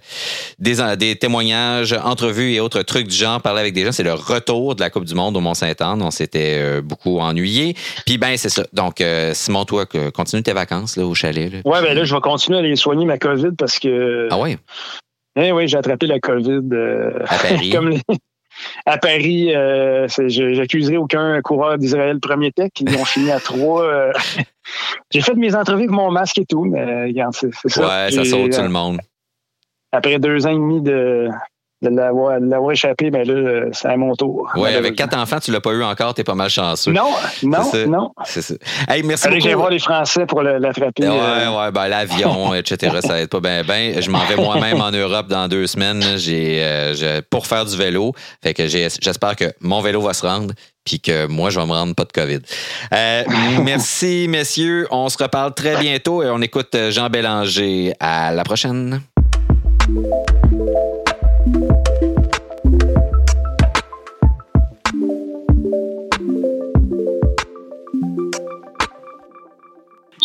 [0.58, 3.92] des, des témoignages, entrevues et autres trucs du genre, parler avec des gens.
[3.92, 6.00] C'est le retour de la Coupe du Monde au Mont-Saint-Anne.
[6.00, 7.74] On s'était beaucoup ennuyé.
[8.06, 8.64] Puis ben c'est ça.
[8.72, 9.04] Donc
[9.34, 9.84] Simon, toi,
[10.14, 11.52] continue tes vacances là, au chalet.
[11.52, 11.58] Là.
[11.66, 14.28] Ouais, ben là, je vais continuer à aller soigner ma COVID parce que.
[14.30, 14.56] Ah oui?
[15.38, 16.62] Eh oui, j'ai attrapé la COVID.
[17.26, 17.70] à Paris.
[17.72, 17.98] comme
[18.86, 22.70] à Paris, euh, j'accuserai aucun coureur d'Israël premier tech.
[22.80, 24.12] Ils ont fini à trois.
[25.10, 28.06] J'ai fait mes entrevues avec mon masque et tout, mais regarde, c'est ça.
[28.06, 29.00] Ouais, ça saute tout le monde.
[29.92, 31.28] Après deux ans et demi de,
[31.82, 34.50] de l'avoir échappé, mais ben là, c'est à mon tour.
[34.56, 36.92] Oui, avec quatre enfants, tu l'as pas eu encore, tu es pas mal chanceux.
[36.92, 37.10] Non,
[37.42, 38.10] non, non.
[38.24, 38.54] C'est ça.
[38.88, 41.08] Hey, merci Allez, voir les Français pour l'attraper.
[41.08, 41.56] Ouais, euh.
[41.56, 44.00] ouais, ben, l'avion, etc., ça aide pas bien, bien.
[44.00, 48.12] Je m'en vais moi-même en Europe dans deux semaines j'ai, euh, pour faire du vélo.
[48.42, 50.54] Fait que j'espère que mon vélo va se rendre
[50.84, 52.40] puis que moi, je vais me rendre pas de COVID.
[52.94, 53.24] Euh,
[53.62, 54.86] merci, messieurs.
[54.90, 57.92] On se reparle très bientôt et on écoute Jean Bélanger.
[58.00, 59.02] À la prochaine.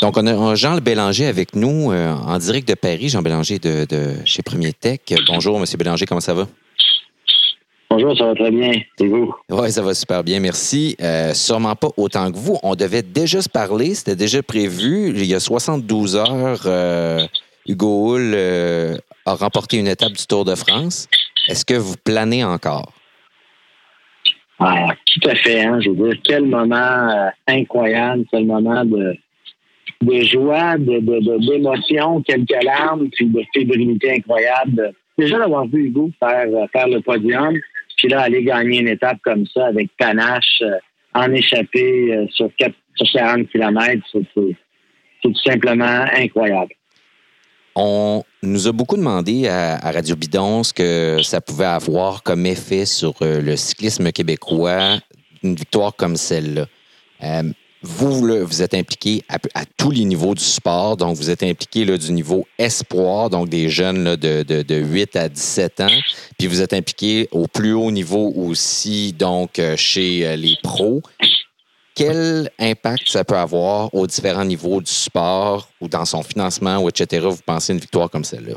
[0.04, 3.08] Donc, on a Jean Bélanger avec nous euh, en direct de Paris.
[3.08, 3.86] Jean Bélanger de,
[4.26, 5.00] chez Premier Tech.
[5.28, 6.46] Bonjour, Monsieur Bélanger, comment ça va?
[7.90, 8.74] Bonjour, ça va très bien.
[9.00, 9.34] Et vous?
[9.50, 10.98] Oui, ça va super bien, merci.
[11.02, 12.60] Euh, sûrement pas autant que vous.
[12.64, 15.14] On devait déjà se parler, c'était déjà prévu.
[15.16, 17.26] Il y a 72 heures, euh,
[17.66, 18.36] Hugo Hull
[19.26, 21.08] a remporté une étape du Tour de France.
[21.48, 22.92] Est-ce que vous planez encore?
[24.60, 25.62] Ah, tout à fait.
[25.62, 25.80] Hein.
[25.80, 29.16] Je veux dire, quel moment incroyable, quel moment de,
[30.04, 31.00] de joie, de,
[31.48, 34.94] d'émotion, quelques larmes, puis de fébrilité incroyable.
[35.18, 37.56] Déjà d'avoir vu Hugo faire, faire le podium,
[37.98, 40.78] puis là, aller gagner une étape comme ça avec panache, euh,
[41.14, 42.74] en échappé euh, sur, 4,
[43.14, 44.58] 40 km, c'est
[45.22, 46.74] tout simplement incroyable.
[47.76, 52.86] On nous a beaucoup demandé à, Radio Bidon ce que ça pouvait avoir comme effet
[52.86, 55.00] sur euh, le cyclisme québécois,
[55.44, 56.68] une victoire comme celle-là.
[57.86, 60.96] Vous, vous êtes impliqué à, tous les niveaux du sport.
[60.96, 65.16] Donc, vous êtes impliqué là, du niveau espoir, donc des jeunes là, de, de, 8
[65.18, 65.88] à 17 ans.
[66.38, 71.02] Puis vous êtes impliqué au plus haut niveau aussi, donc euh, chez euh, les pros.
[71.94, 76.88] Quel impact ça peut avoir aux différents niveaux du sport ou dans son financement, ou
[76.90, 78.56] etc., vous pensez une victoire comme celle-là?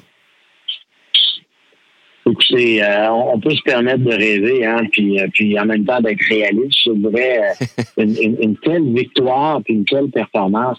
[2.28, 6.00] Écoutez, euh, on peut se permettre de rêver, hein, puis, euh, puis en même temps
[6.00, 6.78] d'être réaliste.
[6.84, 7.52] Je dirais
[7.98, 10.78] euh, une, telle victoire puis une telle performance,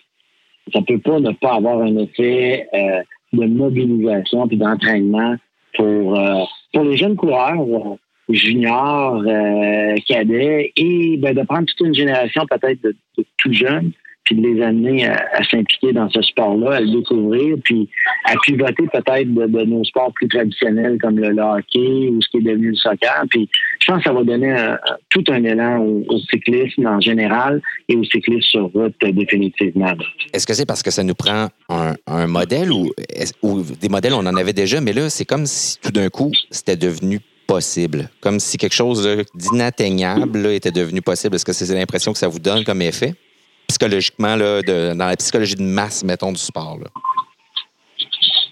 [0.74, 2.68] ça peut pas ne pas avoir un effet
[3.32, 5.36] de mobilisation puis d'entraînement
[5.76, 6.20] pour
[6.74, 7.66] pour les jeunes coureurs,
[8.28, 9.24] juniors,
[10.06, 13.94] cadets, et ben, de prendre toute une génération peut-être de, de tout jeunes
[14.28, 17.88] puis de les amener à, s'impliquer dans ce sport-là, à le découvrir, puis
[18.26, 22.42] à pivoter peut-être de, nos sports plus traditionnels comme le, hockey ou ce qui est
[22.42, 23.24] devenu le soccer.
[23.30, 23.50] Puis
[23.80, 24.54] je pense que ça va donner
[25.10, 29.94] tout un élan au, cyclisme en général et au cyclisme sur route définitivement.
[30.34, 32.92] Est-ce que c'est parce que ça nous prend un, modèle ou
[33.80, 36.76] des modèles, on en avait déjà, mais là, c'est comme si tout d'un coup, c'était
[36.76, 41.36] devenu possible, comme si quelque chose d'inatteignable était devenu possible.
[41.36, 43.14] Est-ce que c'est l'impression que ça vous donne comme effet?
[43.68, 46.78] Psychologiquement, là, de, dans la psychologie de masse, mettons, du sport?
[46.80, 46.88] Là?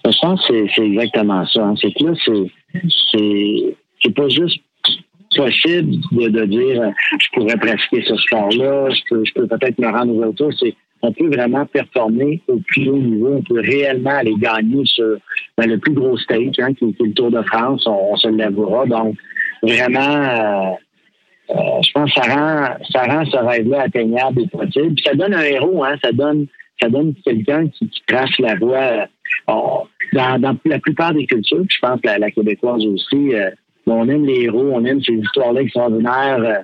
[0.04, 1.64] Je pense que c'est exactement ça.
[1.64, 1.74] Hein.
[1.80, 2.12] C'est que là,
[4.02, 4.60] c'est pas juste
[5.34, 10.24] possible de, dire je pourrais pratiquer ce sport-là, je peux, peux peut-être me rendre aux
[10.24, 10.56] autres.
[10.58, 13.34] C'est on peut vraiment performer au plus haut niveau.
[13.34, 15.16] On peut réellement aller gagner sur
[15.56, 17.86] ben, le plus gros stage, hein, qui, est le Tour de France.
[17.86, 18.86] On, se l'avouera.
[18.86, 19.16] Donc,
[19.62, 20.78] vraiment,
[21.48, 24.94] je pense que ça rend, ça rend ce rêve-là atteignable et possible.
[24.94, 26.46] Puis ça donne un héros, hein, ça donne,
[26.80, 29.06] ça donne quelqu'un qui, trace la voie.
[29.46, 33.32] dans, la plupart des cultures, je pense que la, québécoise aussi,
[33.86, 36.62] on aime les héros, on aime ces histoires-là extraordinaires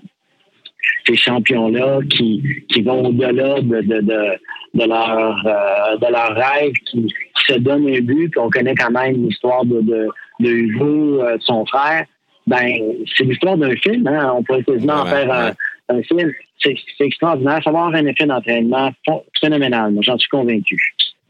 [1.07, 4.39] ces champions-là qui, qui vont au-delà de, de, de,
[4.75, 7.07] de, leur, euh, de leur rêve, qui,
[7.47, 10.09] se donnent un but, puis on connaît quand même l'histoire de, de,
[10.39, 12.05] de Hugo, euh, son frère.
[12.47, 12.73] Ben,
[13.17, 14.35] c'est l'histoire d'un film, hein?
[14.37, 15.53] on pourrait quasiment en faire un,
[15.95, 16.33] un film.
[16.63, 17.61] C'est extraordinaire.
[17.65, 18.93] Ça va avoir un effet d'entraînement
[19.41, 20.79] phénoménal, j'en suis convaincu.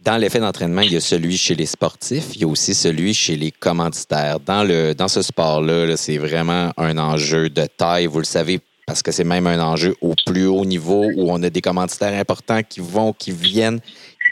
[0.05, 3.15] Dans l'effet d'entraînement, il y a celui chez les sportifs, il y a aussi celui
[3.15, 4.41] chez les commanditaires.
[4.41, 8.07] Dans, le, dans ce sport-là, -là, c'est vraiment un enjeu de taille.
[8.07, 11.43] Vous le savez parce que c'est même un enjeu au plus haut niveau où on
[11.43, 13.81] a des commanditaires importants qui vont, qui viennent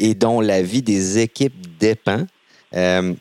[0.01, 2.27] et dont la vie des équipes dépend.
[2.75, 3.15] Euh,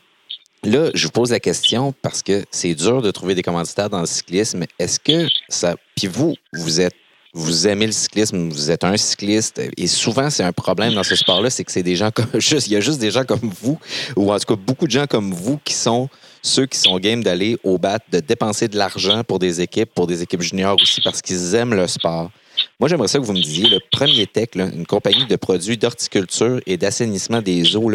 [0.64, 4.00] là, je vous pose la question parce que c'est dur de trouver des commanditaires dans
[4.00, 4.64] le cyclisme.
[4.78, 5.76] Est-ce que ça.
[5.96, 6.94] Puis vous, vous êtes.
[7.32, 11.14] Vous aimez le cyclisme, vous êtes un cycliste, et souvent c'est un problème dans ce
[11.14, 13.52] sport-là, c'est que c'est des gens comme juste, il y a juste des gens comme
[13.62, 13.78] vous,
[14.16, 16.08] ou en tout cas beaucoup de gens comme vous qui sont
[16.42, 20.08] ceux qui sont game d'aller au bat, de dépenser de l'argent pour des équipes, pour
[20.08, 22.32] des équipes juniors aussi, parce qu'ils aiment le sport.
[22.78, 26.60] Moi, j'aimerais ça que vous me disiez, le Premier Tech, une compagnie de produits d'horticulture
[26.66, 27.90] et d'assainissement des eaux,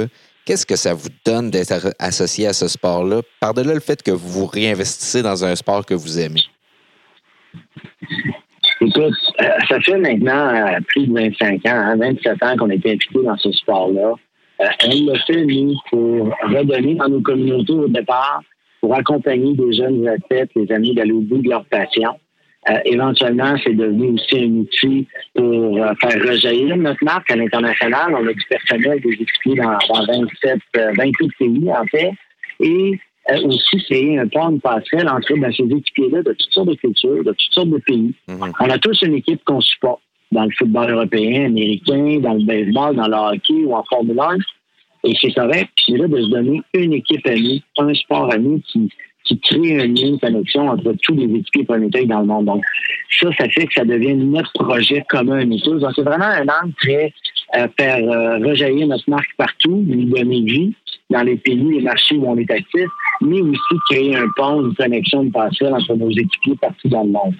[0.45, 4.41] qu'est-ce que ça vous donne d'être associé à ce sport-là, par-delà le fait que vous
[4.41, 6.43] vous réinvestissez dans un sport que vous aimez?
[8.81, 12.75] Écoute, euh, ça fait maintenant euh, plus de 25 ans, 27 hein, ans qu'on a
[12.75, 14.13] été impliqué dans ce sport-là.
[14.61, 18.41] Euh, elle l'a fait, nous, pour redonner dans nos communautés au départ,
[18.81, 22.19] pour accompagner des jeunes athlètes, les amis d'aller au bout de leur passion.
[22.69, 28.15] Euh, éventuellement, c'est devenu aussi un outil pour euh, faire rejaillir notre marque à l'international.
[28.15, 30.59] On a du personnel, des équipiers dans, dans 27,
[30.97, 32.11] 28 pays, en fait.
[32.61, 32.99] Et
[33.43, 37.23] aussi créer un pont, de passerelle entre ben, ces équipiers-là de toutes sortes de cultures,
[37.23, 38.13] de toutes sortes de pays.
[38.27, 38.51] Mm-hmm.
[38.59, 40.01] On a tous une équipe qu'on supporte
[40.31, 44.37] dans le football européen, américain, dans le baseball, dans le hockey ou en Formule 1.
[45.05, 45.69] Et c'est correct.
[45.85, 48.89] C'est là de se donner une équipe amie, un sport ami qui,
[49.25, 52.45] qui crée un lien, une connexion entre tous les équipiers planétaires dans le monde.
[52.45, 52.63] Donc,
[53.19, 55.79] ça, ça fait que ça devient notre projet commun à tous.
[55.79, 57.13] Donc, c'est vraiment un angle très
[57.55, 60.73] euh, faire euh, rejaillir notre marque partout, lui donner vie
[61.09, 62.87] dans les pays et marchés où on est actif,
[63.21, 67.11] mais aussi créer un pont, une connexion, une passerelle entre nos équipiers partout dans le
[67.11, 67.35] monde.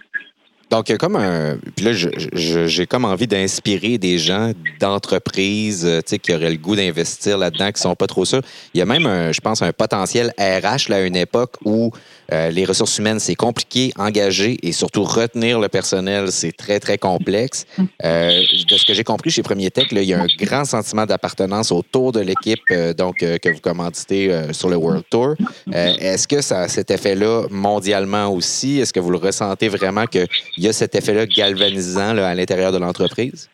[0.70, 1.57] Donc, il y a comme un.
[1.76, 7.38] Puis là, j'ai comme envie d'inspirer des gens d'entreprises euh, qui auraient le goût d'investir
[7.38, 8.41] là-dedans, qui sont pas trop sûrs.
[8.74, 11.91] Il y a même, je pense, un potentiel RH là, à une époque où
[12.32, 16.98] euh, les ressources humaines, c'est compliqué, engager et surtout retenir le personnel, c'est très, très
[16.98, 17.66] complexe.
[18.04, 21.06] Euh, de ce que j'ai compris chez Premier Tech, il y a un grand sentiment
[21.06, 22.62] d'appartenance autour de l'équipe
[22.98, 25.36] donc que vous commanditez sur le World Tour.
[25.72, 28.80] Est-ce que ça cet effet-là mondialement aussi?
[28.80, 32.78] Est-ce que vous le ressentez vraiment qu'il y a cet effet-là galvanisant à l'intérieur de
[32.78, 33.50] l'entreprise?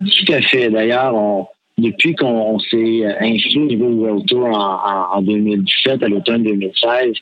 [0.00, 0.70] Tout à fait.
[0.70, 1.14] D'ailleurs,
[1.78, 7.14] depuis qu'on s'est inscrit au niveau World Tour en, 2017, à l'automne 2016,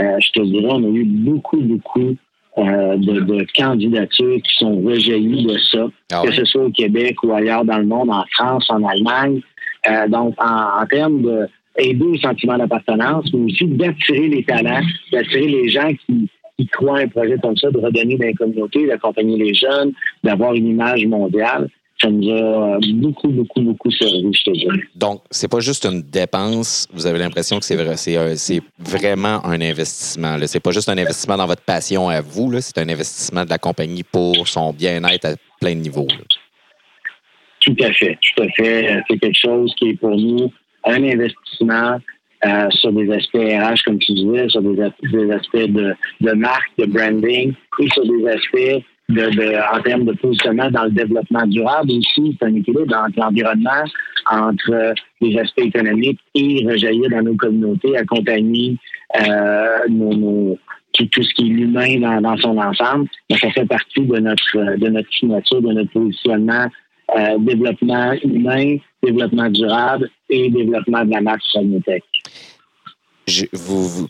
[0.00, 2.16] euh, je te dirais, on a eu beaucoup, beaucoup
[2.58, 7.32] euh, de, candidatures qui sont rejaillies de ça, ah que ce soit au Québec ou
[7.32, 9.40] ailleurs dans le monde, en France, en Allemagne.
[9.88, 11.48] Euh, donc, en, termes de
[11.78, 16.28] aider au sentiment d'appartenance, mais aussi d'attirer les talents, d'attirer les gens qui,
[16.58, 19.92] qui croient un projet comme ça, de redonner dans la communauté, d'accompagner les jeunes,
[20.22, 21.68] d'avoir une image mondiale
[22.02, 24.66] ça nous a beaucoup, beaucoup, beaucoup servi, je te dis.
[24.94, 26.88] Donc, c'est pas juste une dépense.
[26.92, 30.36] Vous avez l'impression que c'est vrai, c'est, euh, vraiment un investissement.
[30.40, 32.52] Ce C'est pas juste un investissement dans votre passion à vous.
[32.60, 36.08] C'est un investissement de la compagnie pour son bien-être à plein de niveaux.
[37.60, 38.18] Tout à fait.
[38.20, 39.02] Tout à fait.
[39.08, 40.52] C'est quelque chose qui est pour nous
[40.84, 41.98] un investissement
[42.44, 44.82] euh, sur des aspects RH, comme tu disais, sur des,
[45.30, 48.84] aspects de, de marque, de branding, et sur des aspects
[49.18, 52.36] en termes de positionnement dans le développement durable aussi.
[52.38, 53.84] C'est un équilibre entre l'environnement,
[54.30, 58.76] entre les aspects économiques et rejaillir dans nos communautés, accompagner
[59.20, 63.08] euh, tout, ce qui est humain dans, son ensemble.
[63.30, 66.66] ça fait partie de notre, de notre signature, de notre positionnement
[67.16, 71.42] euh, développement humain, développement durable et développement de la marque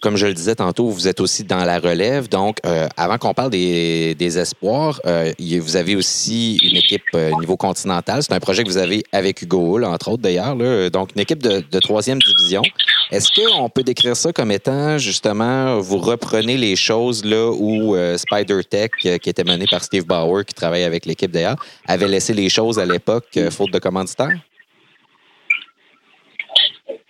[0.01, 2.29] Comme je le disais tantôt, vous êtes aussi dans la relève.
[2.29, 7.57] Donc, euh, avant qu'on parle des, espoirs, euh, vous avez aussi une équipe euh, niveau
[7.57, 8.23] continental.
[8.23, 10.57] C'est un projet que vous avez avec Hugo Hull, entre autres d'ailleurs.
[10.91, 12.63] Donc, une équipe de, troisième division.
[13.11, 18.61] Est-ce qu'on peut décrire ça comme étant justement, vous reprenez les choses là où Spider
[18.65, 21.57] Tech, qui était mené par Steve Bauer, qui travaille avec l'équipe d'ailleurs,
[21.87, 24.31] avait laissé les choses à l'époque faute de commanditaire?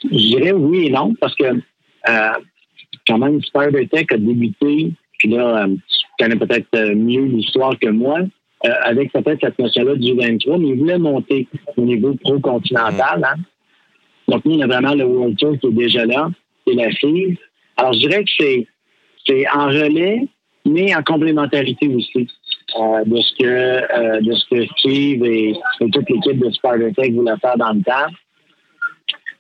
[0.05, 1.61] Je dirais oui et non, parce que euh,
[2.05, 8.21] quand même, Tech a débuté, puis là, tu connais peut-être mieux l'histoire que moi,
[8.85, 13.25] avec peut-être cette notion-là du 23, mais il voulait monter au niveau pro-continental.
[13.25, 13.41] Hein?
[14.29, 16.31] Donc, nous, on a vraiment le World Tour qui est déjà là,
[16.67, 17.37] et la FIV.
[17.77, 18.67] Alors, je dirais que c'est,
[19.27, 20.27] c'est en relais,
[20.65, 22.29] mais en complémentarité aussi
[22.79, 27.37] euh, de ce que euh, de ce que Steve et, toute l'équipe de Tech voulaient
[27.41, 28.13] faire dans le temps.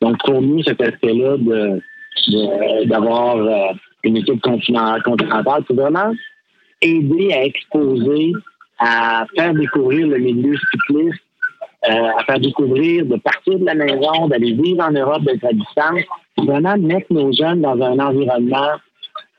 [0.00, 1.80] Donc, pour nous, cet aspect-là de,
[2.86, 3.72] d'avoir euh,
[4.04, 6.12] une équipe continentale, c'est vraiment
[6.80, 8.32] aider à exposer,
[8.78, 11.22] à faire découvrir le milieu cycliste
[11.84, 15.52] euh, à faire découvrir, de partir de la maison, d'aller vivre en Europe, d'être à
[15.52, 16.00] distance,
[16.38, 18.70] vraiment mettre nos jeunes dans un environnement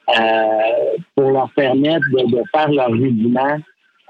[0.09, 3.57] euh, pour leur permettre de, faire leur rudiment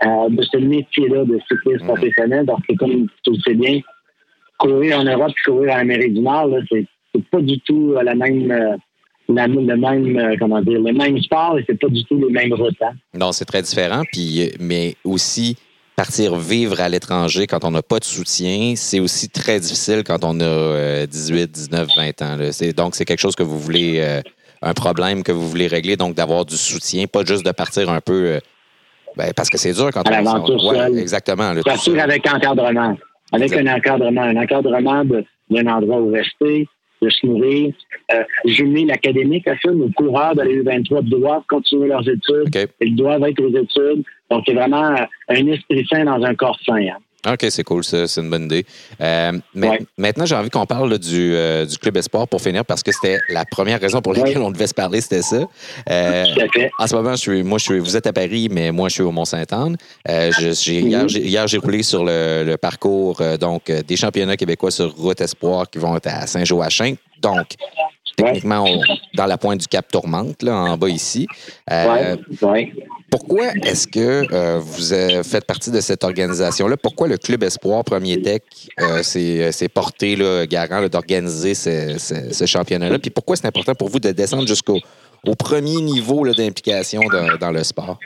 [0.03, 2.47] euh, de ce métier-là de cycliste professionnel.
[2.47, 3.81] Donc, c'est comme tu le sais bien,
[4.57, 6.87] courir en Europe courir en Amérique du Nord, c'est,
[7.21, 8.77] pas du tout la même
[9.29, 12.81] le même comment dire le même sport et c'est pas du tout les mêmes routes.
[12.81, 12.93] Hein.
[13.13, 14.01] Non, c'est très différent.
[14.11, 15.57] Puis, mais aussi
[15.95, 20.23] partir vivre à l'étranger quand on n'a pas de soutien, c'est aussi très difficile quand
[20.23, 22.37] on a 18, 19, 20 ans.
[22.75, 24.21] Donc, c'est quelque chose que vous voulez, euh,
[24.61, 28.01] un problème que vous voulez régler, donc d'avoir du soutien, pas juste de partir un
[28.01, 28.25] peu.
[28.25, 28.39] Euh,
[29.15, 30.69] ben, parce que c'est dur quand à on.
[30.71, 31.53] Ouais, exactement.
[31.63, 32.97] Partir avec encadrement.
[33.31, 34.23] Avec un encadrement.
[34.23, 35.03] Un encadrement
[35.49, 36.67] d'un endroit où rester,
[37.03, 37.73] de se nourrir.
[38.13, 39.71] Euh, jumeler l'académique à ça.
[39.71, 42.69] Nos coureurs de la U23 doivent continuer leurs études.
[42.81, 44.03] Ils doivent être aux études.
[44.29, 44.95] Donc, c'est vraiment
[45.29, 46.75] un esprit sain dans un corps sain.
[46.75, 46.97] Hein.
[47.25, 48.65] OK, c'est cool, c'est une bonne idée.
[49.01, 52.83] Euh, mais Maintenant, j'ai envie qu'on parle du, euh, du, Club Espoir pour finir parce
[52.83, 55.47] que c'était la première raison pour laquelle on devait se parler, c'était ça.
[55.89, 56.25] Euh,
[56.79, 58.95] en ce moment, je suis, moi, je suis, vous êtes à Paris, mais moi, je
[58.95, 59.77] suis au Mont-Saint-Anne.
[60.09, 60.31] Euh,
[60.67, 65.95] hier, j'ai roulé sur le, parcours donc des championnats québécois sur route Espoir qui vont
[65.95, 66.95] être à Saint-Joachim.
[67.21, 67.55] Donc,
[68.17, 68.65] techniquement,
[69.13, 71.27] dans la pointe du Cap Tourmente, là, en bas ici.
[71.71, 72.17] Euh,
[73.13, 76.77] pourquoi est-ce que euh, vous faites partie de cette organisation-là?
[76.77, 78.41] Pourquoi le Club Espoir Premier Tech
[78.81, 82.97] euh, s'est porté là, garant d'organiser ce, championnat-là?
[82.97, 84.79] Puis pourquoi c'est important pour vous de descendre jusqu'au
[85.27, 87.01] au premier niveau d'implication
[87.39, 87.99] dans le sport?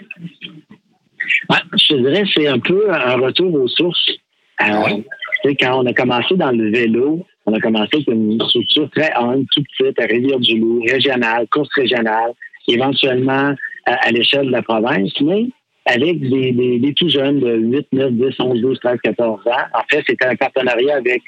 [1.50, 4.12] je dirais que c'est un peu un retour aux sources.
[4.60, 9.46] Quand on a commencé dans le vélo, on a commencé avec une structure très humble,
[9.54, 12.34] tout petite, à Rivière-du-Loup, régionale, course régionale,
[12.68, 13.56] éventuellement
[13.88, 15.48] à, l'échelle de la province, mais
[15.86, 19.52] avec des, des, tout jeunes de 8, 9, 10, 11, 12, 13, 14 ans.
[19.74, 21.22] En fait, c'était un partenariat avec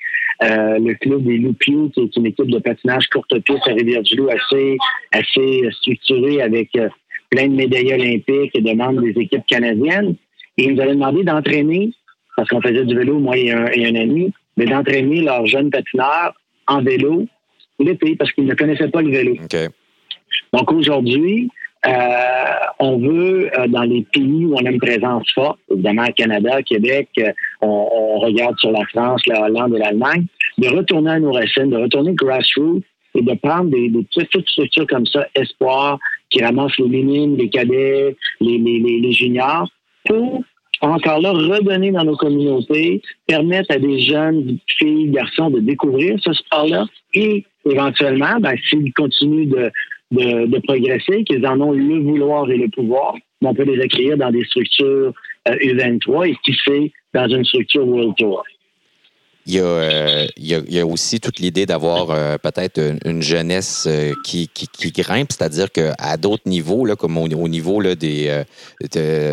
[0.43, 4.29] euh, le club des Loupiou, qui est une équipe de patinage courte piste à Rivière-du-Loup
[4.29, 4.77] assez,
[5.11, 6.89] assez structurée avec euh,
[7.29, 10.15] plein de médailles olympiques et de membres des équipes canadiennes.
[10.57, 11.91] Et ils nous avaient demandé d'entraîner,
[12.35, 15.69] parce qu'on faisait du vélo, moi et un, et un ami, mais d'entraîner leurs jeunes
[15.69, 16.33] patineurs
[16.67, 17.25] en vélo
[17.79, 19.35] l'été parce qu'ils ne connaissaient pas le vélo.
[20.53, 21.49] Donc aujourd'hui,
[21.85, 21.89] euh,
[22.79, 27.07] on veut, euh, dans les pays où on a une présence forte, évidemment Canada, Québec,
[27.19, 30.25] euh, on, regarde sur la France, la Hollande et l'Allemagne,
[30.57, 32.83] de retourner à nos racines, de retourner grassroots
[33.15, 35.99] et de prendre des, petites structures comme ça, espoir,
[36.29, 39.69] qui ramassent les minimes, les cadets, les, les, les juniors,
[40.05, 40.43] pour
[40.81, 46.31] encore là, redonner dans nos communautés, permettre à des jeunes filles, garçons de découvrir ce
[46.33, 49.71] sport-là et éventuellement, ben, s'ils continuent de,
[50.11, 54.17] de, progresser, qu'ils en ont le vouloir et le pouvoir, ben, on peut les accueillir
[54.17, 55.13] dans des structures
[55.47, 58.43] U23 euh, et qui fait dans une structure World Tour.
[59.57, 63.85] Euh, il y, a, il, y a, aussi toute l'idée d'avoir euh, peut-être une, jeunesse
[63.87, 68.43] euh, qui, qui, qui, grimpe, c'est-à-dire qu'à d'autres niveaux, là, comme au, niveau là, des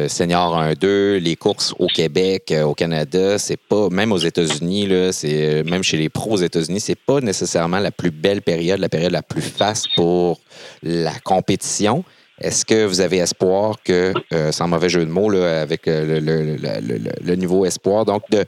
[0.08, 5.82] seniors 1-2, les courses au Québec, au Canada, c'est pas, même aux États-Unis, c'est même
[5.82, 9.22] chez les pros aux États-Unis, c'est pas nécessairement la plus belle période, la période la
[9.22, 10.40] plus faste pour
[10.82, 12.04] la compétition.
[12.40, 14.12] Est-ce que vous avez espoir que,
[14.50, 18.44] sans mauvais jeu de mots, là, avec le, le, le, le, niveau espoir, donc de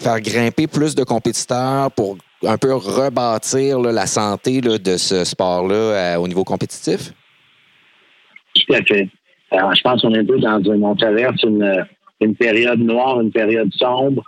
[0.00, 6.16] faire grimper plus de compétiteurs pour un peu rebâtir la santé de ce sport-là euh,
[6.16, 7.12] au niveau compétitif?
[8.54, 9.08] Tout à fait.
[9.50, 11.86] Je pense qu'on est un peu dans une, on traverse une,
[12.20, 14.22] une période noire, une période sombre.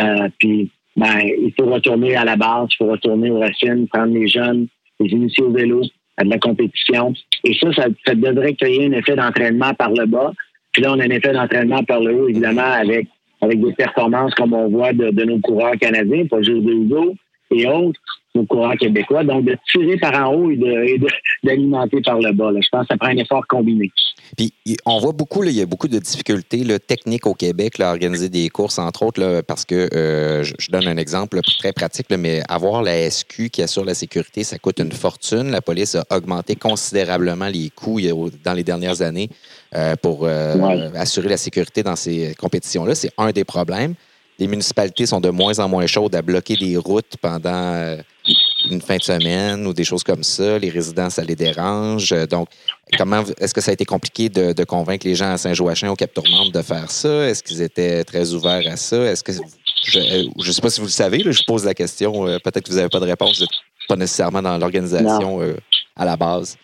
[0.00, 4.14] Euh, puis, ben, il faut retourner à la base, il faut retourner aux racines, prendre
[4.14, 4.68] les jeunes,
[5.00, 5.82] les initier au vélo,
[6.16, 7.12] à de la compétition.
[7.44, 10.32] Et ça, ça, ça devrait créer un effet d'entraînement par le bas.
[10.72, 13.08] Puis là, on a un effet d'entraînement par le haut, évidemment, avec
[13.40, 17.14] avec des performances comme on voit de, nos coureurs canadiens, pas juste de Hugo
[17.50, 18.00] et autres.
[18.34, 19.24] Nos coureurs québécois.
[19.24, 20.56] Donc, de tirer par en haut et
[21.42, 22.50] d'alimenter par le bas.
[22.60, 23.90] Je pense que ça prend un effort combiné.
[24.36, 24.52] Puis,
[24.86, 28.48] on voit beaucoup, il y a beaucoup de difficultés techniques au Québec à organiser des
[28.48, 33.10] courses, entre autres, parce que euh, je, donne un exemple très pratique, mais avoir la
[33.10, 35.50] SQ qui assure la sécurité, ça coûte une fortune.
[35.50, 38.00] La police a augmenté considérablement les coûts
[38.44, 39.28] dans les dernières années
[39.74, 42.94] euh, pour euh, assurer la sécurité dans ces compétitions-là.
[42.94, 43.94] C'est un des problèmes
[44.40, 47.98] les municipalités sont de moins en moins chaudes à bloquer des routes pendant
[48.70, 50.58] une fin de semaine ou des choses comme ça.
[50.58, 52.14] Les résidents, ça les dérange.
[52.28, 52.48] Donc,
[52.98, 56.12] comment est-ce que ça a été compliqué de, convaincre les gens à Saint-Joachim, au Cap
[56.12, 57.28] Tourmente, de faire ça?
[57.28, 59.02] Est-ce qu'ils étaient très ouverts à ça?
[59.04, 59.32] Est-ce que
[59.82, 62.26] je ne sais pas si vous le savez, je pose la question.
[62.26, 63.44] Euh, peut-être que vous n'avez pas de réponse,
[63.88, 65.56] pas nécessairement dans l'organisation euh,
[65.96, 66.58] à la base.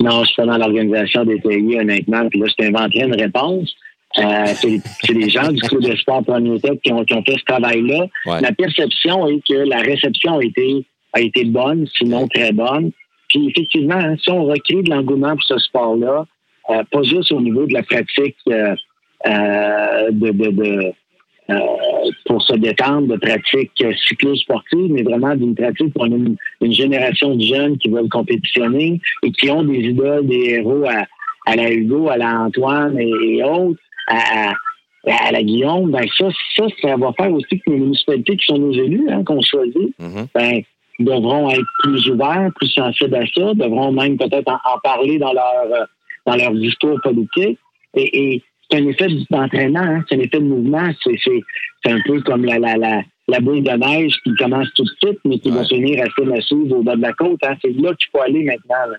[0.00, 2.28] Non, je suis pas dans l'organisation des pays, honnêtement.
[2.28, 3.74] Puis là, je t'inventerai une réponse.
[4.18, 7.36] Euh, c'est les gens du club de sport Premier Tech qui ont, qui ont fait
[7.38, 8.06] ce travail-là.
[8.40, 12.92] La perception est que la réception a été, a été bonne, sinon très bonne.
[13.28, 16.24] Puis effectivement, hein, si on recrée de l'engouement pour ce sport-là,
[16.70, 18.74] euh, pas juste au niveau de la pratique euh,
[20.10, 20.92] de, de, de
[22.24, 23.70] pour se détendre, de pratique
[24.08, 29.30] cyclo-sportive, mais vraiment d'une pratique pour une, une, génération de jeunes qui veulent compétitionner et
[29.30, 31.04] qui ont des idoles, des héros à,
[31.46, 34.52] à la Hugo, à la Antoine et autres à,
[35.06, 38.58] à, la Guillaume, ben ça, ça, ça va faire aussi que les municipalités qui sont
[38.58, 40.26] nos élus, hein, qu'on choisit, mm-hmm.
[40.34, 40.62] ben,
[40.98, 45.88] devront être plus ouverts, plus sensibles à ça, devront même peut-être en, parler dans leur
[46.26, 47.58] dans leur discours politique.
[47.94, 50.88] Et, et c'est un effet d'entraînement, hein, c'est un effet de mouvement.
[51.04, 54.90] C'est un peu comme la, la, la, la boule de neige qui commence tout de
[55.02, 57.40] suite, mais qui va finir assez massive au bas de la côte.
[57.44, 57.54] Hein.
[57.62, 58.90] C'est là qu'il faut aller maintenant.
[58.90, 58.96] Là.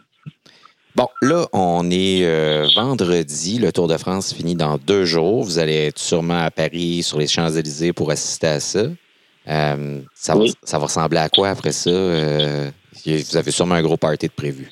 [0.98, 3.60] Bon, là, on est euh, vendredi.
[3.60, 5.44] Le Tour de France finit dans deux jours.
[5.44, 8.80] Vous allez être sûrement à Paris, sur les Champs-Élysées, pour assister à ça.
[8.80, 11.92] Euh, ça, va, ça, va, ressembler à quoi après ça?
[11.92, 12.72] Euh,
[13.06, 14.72] vous avez sûrement un gros party de prévu.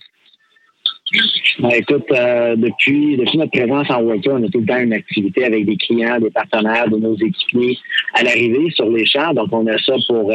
[1.59, 5.45] Ben, écoute, depuis, depuis notre présence en World on a tout le temps une activité
[5.45, 7.77] avec des clients, des partenaires, de nos équipiers
[8.15, 9.31] à l'arrivée sur les champs.
[9.35, 10.33] Donc, on a ça pour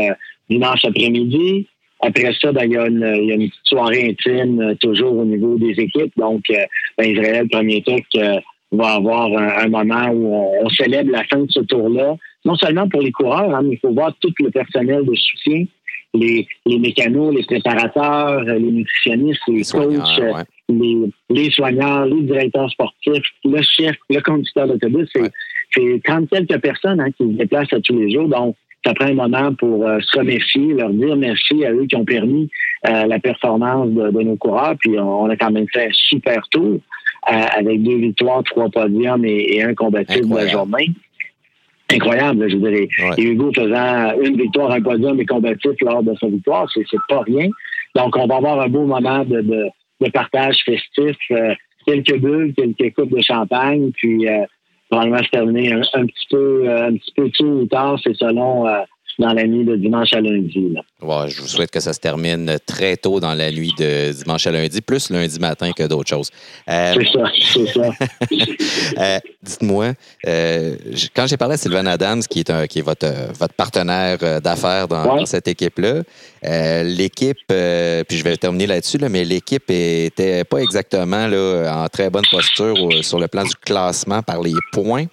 [0.48, 1.66] dimanche après-midi.
[2.02, 4.74] Après ça, ben, il, y a une, il y a une petite soirée intime euh,
[4.76, 6.12] toujours au niveau des équipes.
[6.16, 6.64] Donc, euh,
[6.96, 8.40] ben, Israël, premier truc, euh,
[8.72, 12.16] va avoir un, moment où on, célèbre la fin de ce tour-là.
[12.44, 15.64] Non seulement pour les coureurs, hein, mais il faut voir tout le personnel de soutien,
[16.14, 23.24] les, les mécanos, les préparateurs, les nutritionnistes, les, coachs, les, les soigneurs, les directeurs sportifs,
[23.44, 25.08] le chef, le conducteur d'autobus.
[25.12, 25.20] C'est
[25.82, 26.00] ouais.
[26.04, 28.28] 30 quelques personnes hein, qui se déplacent à tous les jours.
[28.28, 31.96] Donc, ça prend un moment pour euh, se remercier, leur dire merci à eux qui
[31.96, 32.48] ont permis
[32.88, 34.74] euh, la performance de, nos coureurs.
[34.78, 36.78] Puis on, a quand même fait un super tour
[37.30, 40.90] euh, avec deux victoires, trois podiums et, un combattif de la journée.
[41.92, 42.88] Incroyable, je dirais.
[43.18, 47.22] Et Hugo faisant une victoire, un podium et combatif lors de sa victoire, c'est, pas
[47.22, 47.48] rien.
[47.96, 51.16] Donc, on va avoir un beau moment de, de, partage festif,
[51.84, 54.24] quelques bulles, quelques coupes de champagne, puis
[54.90, 58.16] probablement se terminer un, un, petit peu euh, un petit peu tôt ou tard, c'est
[58.16, 58.82] selon euh,
[59.18, 60.74] dans la nuit de dimanche à lundi.
[61.00, 64.50] je vous souhaite que ça se termine très tôt dans la nuit de dimanche à
[64.50, 66.30] lundi, plus lundi matin que d'autres choses.
[66.68, 67.90] Euh, c'est ça, c'est ça.
[68.98, 69.92] Euh, dites-moi,
[70.26, 70.76] euh,
[71.14, 73.06] quand j'ai parlé à Sylvain Adams, qui est, un, qui est votre,
[73.38, 76.02] votre partenaire d'affaires dans, cette équipe-là,
[76.82, 82.24] l'équipe, puis je vais terminer là-dessus, mais l'équipe était pas exactement là, en très bonne
[82.30, 85.06] posture sur le plan du classement par les points.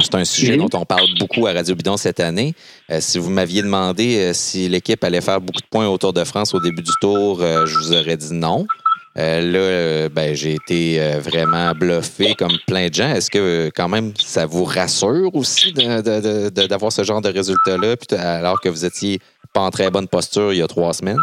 [0.00, 2.54] C'est un sujet dont on parle beaucoup à Radio Bidon cette année.
[2.90, 6.12] Euh, si vous m'aviez demandé euh, si l'équipe allait faire beaucoup de points au Tour
[6.12, 8.66] de France au début du tour, euh, je vous aurais dit non.
[9.14, 13.08] là, ben, j'ai été vraiment bluffé comme plein de gens.
[13.14, 18.68] Est-ce que quand même ça vous rassure aussi d'avoir ce genre de résultat-là, alors que
[18.68, 19.20] vous étiez
[19.52, 21.22] pas en très bonne posture il y a trois semaines?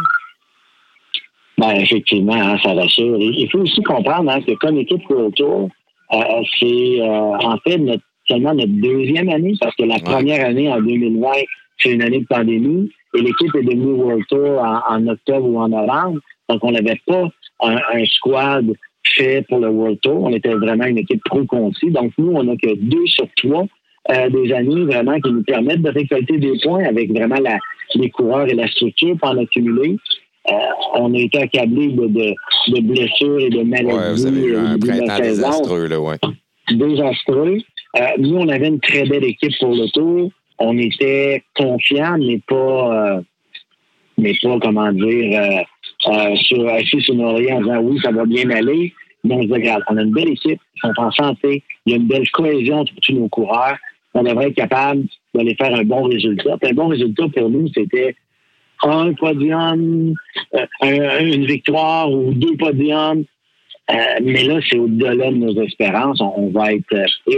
[1.58, 3.18] Ben, effectivement, hein, ça rassure.
[3.18, 5.68] Il faut aussi comprendre hein, que comme équipe pour le Tour,
[6.58, 11.28] c'est en fait notre seulement notre deuxième année, parce que la première année, en 2020,
[11.78, 15.68] c'est une année de pandémie, et l'équipe est devenue World Tour en, octobre ou en
[15.68, 16.20] novembre.
[16.48, 17.28] Donc, on n'avait pas
[17.60, 18.72] un, squad
[19.04, 20.22] fait pour le World Tour.
[20.22, 21.90] On était vraiment une équipe trop concis.
[21.90, 23.66] Donc, nous, on n'a que deux sur trois
[24.10, 27.58] euh, des années vraiment qui nous permettent de récolter des points avec vraiment la,
[27.94, 29.96] les coureurs et la structure pour en accumuler.
[30.50, 30.54] Euh,
[30.94, 33.92] on a été accablés de, de, blessures et de maladies.
[33.92, 36.16] Ouais, vous avez eu un printemps désastreux, là, ouais.
[36.72, 37.58] Désastreux.
[37.96, 40.30] Euh, nous, on avait une très belle équipe pour le tour.
[40.58, 43.20] On était confiants, mais pas, euh,
[44.16, 48.48] mais pas, comment dire, euh, sur, assis sur nos en disant oui, ça va bien
[48.50, 48.92] aller.
[49.24, 51.94] Mais on se regarde, on a une belle équipe, ils sont en santé, il y
[51.94, 53.76] a une belle cohésion entre tous nos coureurs.
[54.14, 55.04] On devrait être capable
[55.34, 56.56] d'aller faire un bon résultat.
[56.60, 58.16] un bon résultat pour nous, c'était
[58.82, 60.14] un podium,
[60.82, 63.24] une victoire ou deux podiums.
[64.22, 66.20] Mais là, c'est au-delà de nos espérances.
[66.20, 66.94] On, va être.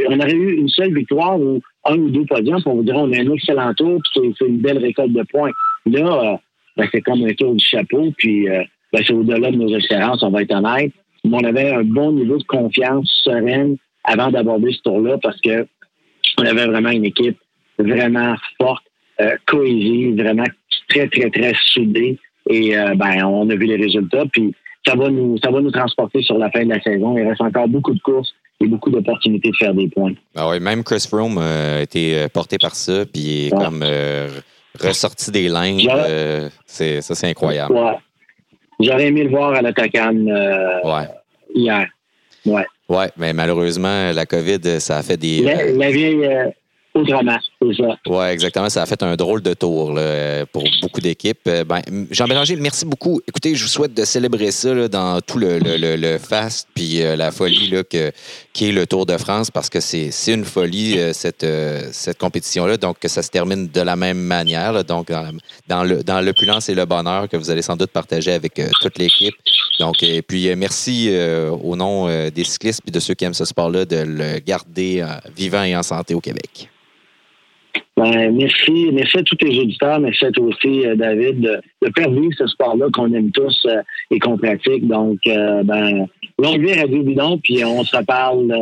[0.08, 3.12] on aurait eu une seule victoire ou un ou deux podiums, on vous dirait on
[3.12, 5.50] a un excellent tour, puis c'est une belle récolte de points.
[5.86, 6.38] Là,
[6.76, 10.30] ben, c'est comme un tour du chapeau, puis ben, c'est au-delà de nos espérances, on
[10.30, 10.92] va être honnête.
[11.24, 15.66] Mais on avait un bon niveau de confiance sereine avant d'aborder ce tour-là parce que
[16.38, 17.38] on avait vraiment une équipe
[17.78, 18.84] vraiment forte,
[19.20, 20.44] euh, cohésive, vraiment
[20.88, 22.18] très, très, très soudée.
[22.48, 24.24] Et euh, ben, on a vu les résultats.
[24.32, 24.54] Puis
[24.86, 27.16] ça va nous, ça va nous transporter sur la fin de la saison.
[27.16, 30.12] Il reste encore beaucoup de courses et beaucoup d'opportunités de faire des points.
[30.36, 34.28] Ah oui, même Chris Froome a été porté par ça, puis est comme euh,
[34.80, 35.88] ressorti des lignes.
[36.66, 37.74] c'est, ça, c'est incroyable.
[38.80, 40.12] J'aurais aimé le voir à l'attaquant
[41.54, 41.88] hier.
[42.46, 42.66] Ouais.
[42.88, 45.40] Oui, mais malheureusement, la COVID, ça a fait des.
[45.40, 46.28] La, la vieille,
[46.92, 47.38] autrement.
[48.06, 48.68] Oui, exactement.
[48.68, 49.98] Ça a fait un drôle de tour
[50.52, 51.40] pour beaucoup d'équipes.
[51.46, 53.20] Euh, ben, Jean Bélanger, merci beaucoup.
[53.26, 57.30] Écoutez, je vous souhaite de célébrer ça dans tout le, le, fast puis euh, la
[57.30, 58.12] folie là, que,
[58.52, 61.46] qui est le Tour de France parce que c'est une folie, euh, cette,
[61.92, 62.76] cette compétition-là.
[62.76, 64.84] Donc, que ça se termine de la même manière.
[64.84, 65.10] donc,
[65.68, 68.98] dans, le dans l'opulence et le bonheur que vous allez sans doute partager avec toute
[68.98, 69.34] l'équipe.
[69.80, 71.10] Donc, et puis, merci
[71.62, 75.04] au nom des cyclistes et de ceux qui aiment ce sport-là de le garder
[75.36, 76.68] vivant et en santé au Québec.
[77.96, 81.92] Ben, merci, merci à tous les auditeurs, merci à toi aussi, euh, David, de, de
[81.96, 84.86] faire vivre ce sport-là qu'on aime tous euh, et qu'on pratique.
[84.86, 86.06] Donc, euh, ben,
[86.38, 88.52] longue vie Radio Bidon, puis on se reparle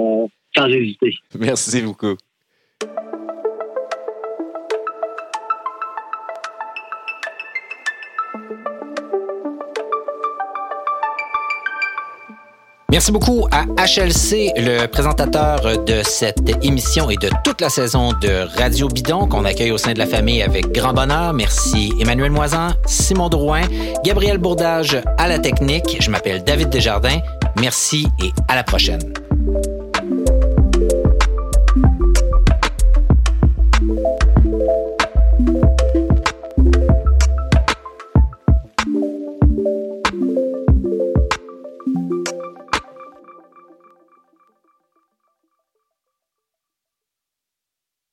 [0.55, 1.15] sans hésiter.
[1.39, 2.17] Merci beaucoup.
[12.93, 18.47] Merci beaucoup à HLC, le présentateur de cette émission et de toute la saison de
[18.59, 21.33] Radio Bidon qu'on accueille au sein de la famille avec grand bonheur.
[21.33, 23.63] Merci Emmanuel Moisan, Simon Drouin,
[24.05, 25.97] Gabriel Bourdage à la technique.
[26.01, 27.21] Je m'appelle David Desjardins.
[27.59, 29.01] Merci et à la prochaine.